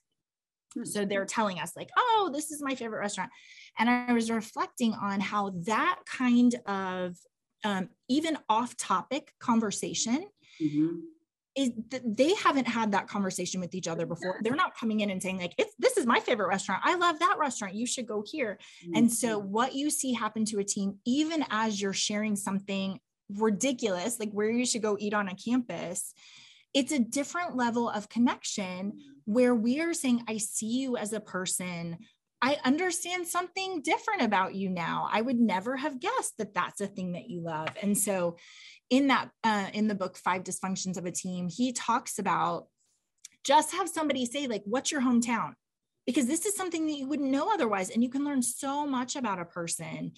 [0.74, 0.84] Hmm.
[0.84, 3.30] So they're telling us like, "Oh, this is my favorite restaurant,"
[3.78, 7.16] and I was reflecting on how that kind of
[7.64, 10.26] um, even off-topic conversation
[10.60, 10.96] mm-hmm
[11.56, 11.70] is
[12.04, 14.40] they haven't had that conversation with each other before.
[14.42, 16.82] They're not coming in and saying like, "It's this is my favorite restaurant.
[16.84, 17.74] I love that restaurant.
[17.74, 18.96] You should go here." Mm-hmm.
[18.96, 24.18] And so what you see happen to a team even as you're sharing something ridiculous
[24.18, 26.14] like where you should go eat on a campus,
[26.72, 31.20] it's a different level of connection where we are saying, "I see you as a
[31.20, 31.98] person
[32.42, 35.08] I understand something different about you now.
[35.10, 37.68] I would never have guessed that that's a thing that you love.
[37.82, 38.36] And so,
[38.88, 42.66] in that, uh, in the book, Five Dysfunctions of a Team, he talks about
[43.44, 45.52] just have somebody say, like, what's your hometown?
[46.06, 47.90] Because this is something that you wouldn't know otherwise.
[47.90, 50.12] And you can learn so much about a person.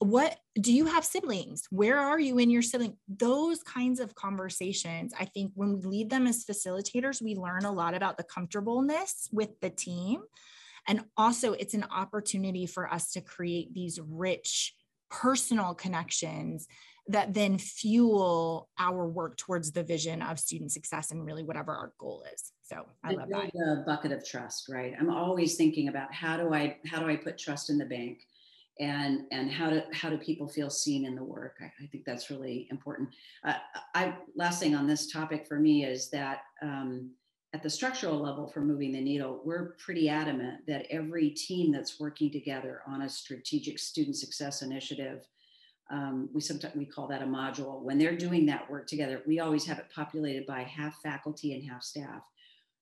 [0.00, 1.64] What do you have siblings?
[1.70, 2.96] Where are you in your sibling?
[3.08, 7.72] Those kinds of conversations, I think when we lead them as facilitators, we learn a
[7.72, 10.22] lot about the comfortableness with the team
[10.88, 14.74] and also, it's an opportunity for us to create these rich
[15.10, 16.68] personal connections
[17.08, 21.92] that then fuel our work towards the vision of student success and really whatever our
[21.98, 22.52] goal is.
[22.62, 23.50] So I love that.
[23.52, 24.94] The bucket of trust, right?
[24.98, 28.20] I'm always thinking about how do I how do I put trust in the bank,
[28.78, 31.56] and and how do how do people feel seen in the work?
[31.60, 33.08] I, I think that's really important.
[33.44, 33.54] Uh,
[33.94, 37.10] I last thing on this topic for me is that um,
[37.52, 41.98] at the structural level for moving the needle, we're pretty adamant that every team that's
[41.98, 45.26] working together on a strategic student success initiative,
[45.90, 47.82] um, we sometimes we call that a module.
[47.82, 51.68] When they're doing that work together, we always have it populated by half faculty and
[51.68, 52.22] half staff,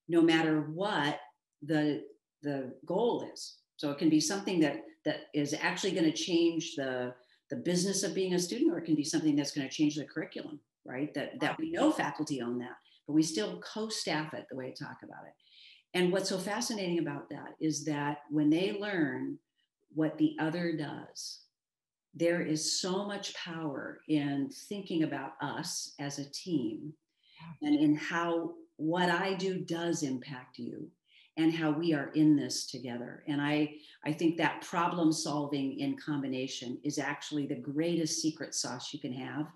[0.08, 1.18] no matter what
[1.62, 2.04] the
[2.42, 3.56] the goal is.
[3.76, 7.14] So it can be something that that is actually going to change the
[7.48, 9.96] the business of being a student, or it can be something that's going to change
[9.96, 11.14] the curriculum, right?
[11.14, 12.76] That, that we know faculty own that,
[13.08, 15.32] but we still co staff it the way I talk about it.
[15.94, 19.38] And what's so fascinating about that is that when they learn
[19.94, 21.40] what the other does,
[22.14, 26.92] there is so much power in thinking about us as a team
[27.62, 30.88] and in how what I do does impact you
[31.38, 33.22] and how we are in this together.
[33.26, 33.72] And I,
[34.04, 39.12] I think that problem solving in combination is actually the greatest secret sauce you can
[39.12, 39.46] have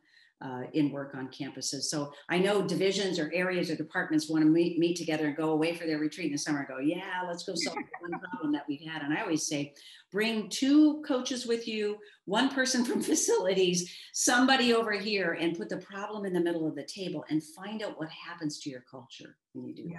[0.43, 1.83] uh, in work on campuses.
[1.83, 5.51] So I know divisions or areas or departments want to meet, meet together and go
[5.51, 8.53] away for their retreat in the summer and go, yeah, let's go solve one problem
[8.53, 9.03] that we've had.
[9.03, 9.73] And I always say,
[10.11, 15.79] bring two coaches with you, one person from facilities, somebody over here, and put the
[15.79, 19.37] problem in the middle of the table and find out what happens to your culture
[19.53, 19.99] when you do yeah.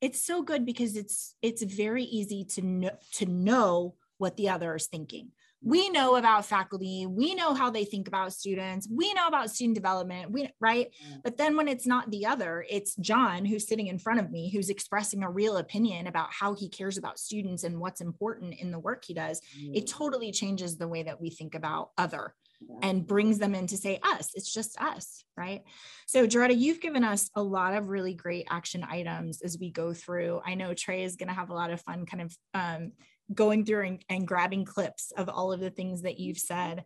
[0.00, 4.76] It's so good because it's it's very easy to know to know what the other
[4.76, 5.32] is thinking
[5.62, 9.74] we know about faculty we know how they think about students we know about student
[9.74, 10.88] development we right?
[11.24, 14.50] But then when it's not the other it's john who's sitting in front of me
[14.50, 18.70] who's expressing a real opinion about how he cares about students and what's important in
[18.70, 19.40] the work he does.
[19.56, 22.34] It totally changes the way that we think about other
[22.82, 24.30] and brings them in to say us.
[24.34, 25.62] It's just us right?
[26.06, 29.94] So Joretta, you've given us a lot of really great action items as we go
[29.94, 30.42] through.
[30.44, 32.92] I know trey is going to have a lot of fun kind of um,
[33.32, 36.84] going through and, and grabbing clips of all of the things that you've said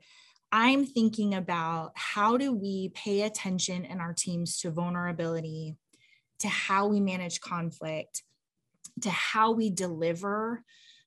[0.50, 5.76] i'm thinking about how do we pay attention in our teams to vulnerability
[6.38, 8.22] to how we manage conflict
[9.00, 10.62] to how we deliver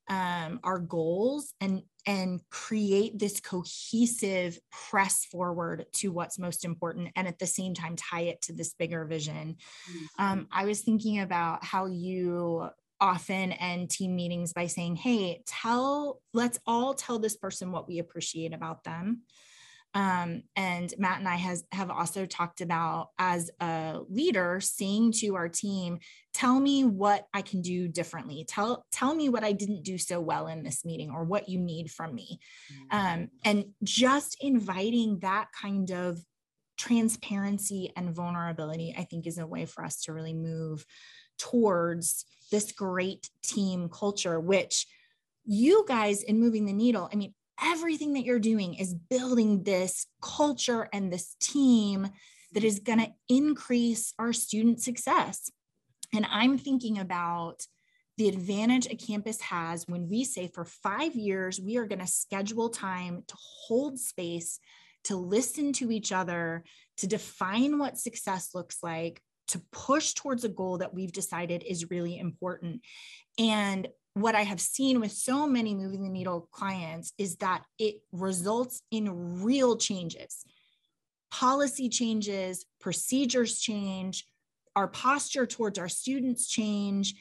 [0.07, 7.27] um, our goals and and create this cohesive press forward to what's most important and
[7.27, 9.55] at the same time tie it to this bigger vision
[9.89, 10.23] mm-hmm.
[10.23, 12.69] um, i was thinking about how you
[12.99, 17.99] often end team meetings by saying, Hey, tell, let's all tell this person what we
[17.99, 19.21] appreciate about them.
[19.95, 25.35] Um, and Matt and I has have also talked about as a leader saying to
[25.35, 25.99] our team,
[26.33, 28.45] tell me what I can do differently.
[28.45, 31.59] Tell tell me what I didn't do so well in this meeting or what you
[31.59, 32.39] need from me.
[32.91, 33.13] Mm.
[33.13, 36.19] Um, and just inviting that kind of
[36.77, 40.85] transparency and vulnerability, I think, is a way for us to really move
[41.39, 44.87] towards this great team culture, which
[45.45, 47.33] you guys in moving the needle, I mean,
[47.63, 52.09] everything that you're doing is building this culture and this team
[52.53, 55.51] that is going to increase our student success.
[56.13, 57.65] And I'm thinking about
[58.17, 62.07] the advantage a campus has when we say for five years, we are going to
[62.07, 63.35] schedule time to
[63.67, 64.59] hold space,
[65.03, 66.63] to listen to each other,
[66.97, 71.89] to define what success looks like, to push towards a goal that we've decided is
[71.89, 72.81] really important.
[73.37, 77.95] And what I have seen with so many moving the needle clients is that it
[78.11, 80.45] results in real changes.
[81.31, 84.25] Policy changes, procedures change,
[84.75, 87.15] our posture towards our students change,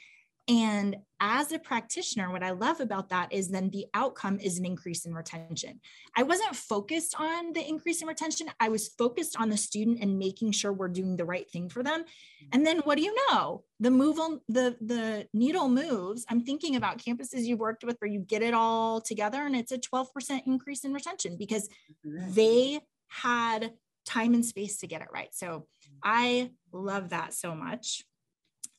[0.47, 4.66] and as a practitioner, what I love about that is then the outcome is an
[4.66, 5.80] increase in retention.
[6.14, 8.49] I wasn't focused on the increase in retention.
[8.61, 11.82] I was focused on the student and making sure we're doing the right thing for
[11.82, 12.05] them.
[12.53, 13.64] And then what do you know?
[13.80, 16.26] The move on the the needle moves.
[16.28, 19.72] I'm thinking about campuses you've worked with where you get it all together and it's
[19.72, 21.70] a 12% increase in retention because
[22.05, 23.72] they had
[24.05, 25.32] time and space to get it right.
[25.32, 25.66] So
[26.03, 28.05] I love that so much.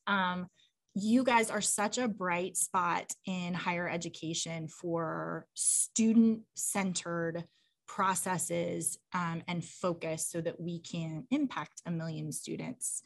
[0.06, 0.48] Um,
[0.96, 7.44] you guys are such a bright spot in higher education for student centered
[7.86, 13.04] processes um, and focus so that we can impact a million students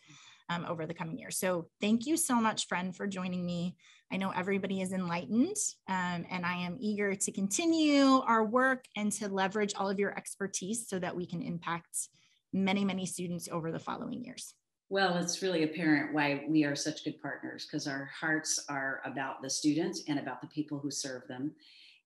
[0.49, 1.37] um, over the coming years.
[1.37, 3.75] So, thank you so much, friend, for joining me.
[4.11, 9.11] I know everybody is enlightened, um, and I am eager to continue our work and
[9.13, 12.09] to leverage all of your expertise so that we can impact
[12.51, 14.55] many, many students over the following years.
[14.91, 19.41] Well, it's really apparent why we are such good partners because our hearts are about
[19.41, 21.51] the students and about the people who serve them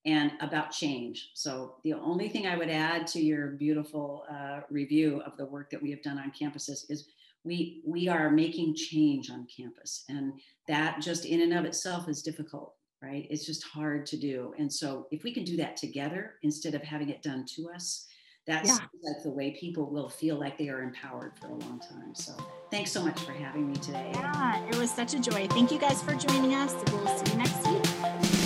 [0.06, 1.30] and about change.
[1.34, 5.70] So, the only thing I would add to your beautiful uh, review of the work
[5.70, 7.08] that we have done on campuses is
[7.46, 10.04] we, we are making change on campus.
[10.10, 10.34] And
[10.68, 13.28] that just in and of itself is difficult, right?
[13.30, 14.54] It's just hard to do.
[14.58, 18.08] And so, if we can do that together instead of having it done to us,
[18.46, 18.76] that's yeah.
[19.04, 22.14] like the way people will feel like they are empowered for a long time.
[22.14, 22.36] So
[22.74, 24.10] thanks so much for having me today.
[24.16, 25.48] Yeah, it was such a joy.
[25.48, 26.74] Thank you guys for joining us.
[26.92, 28.43] We'll see you next week.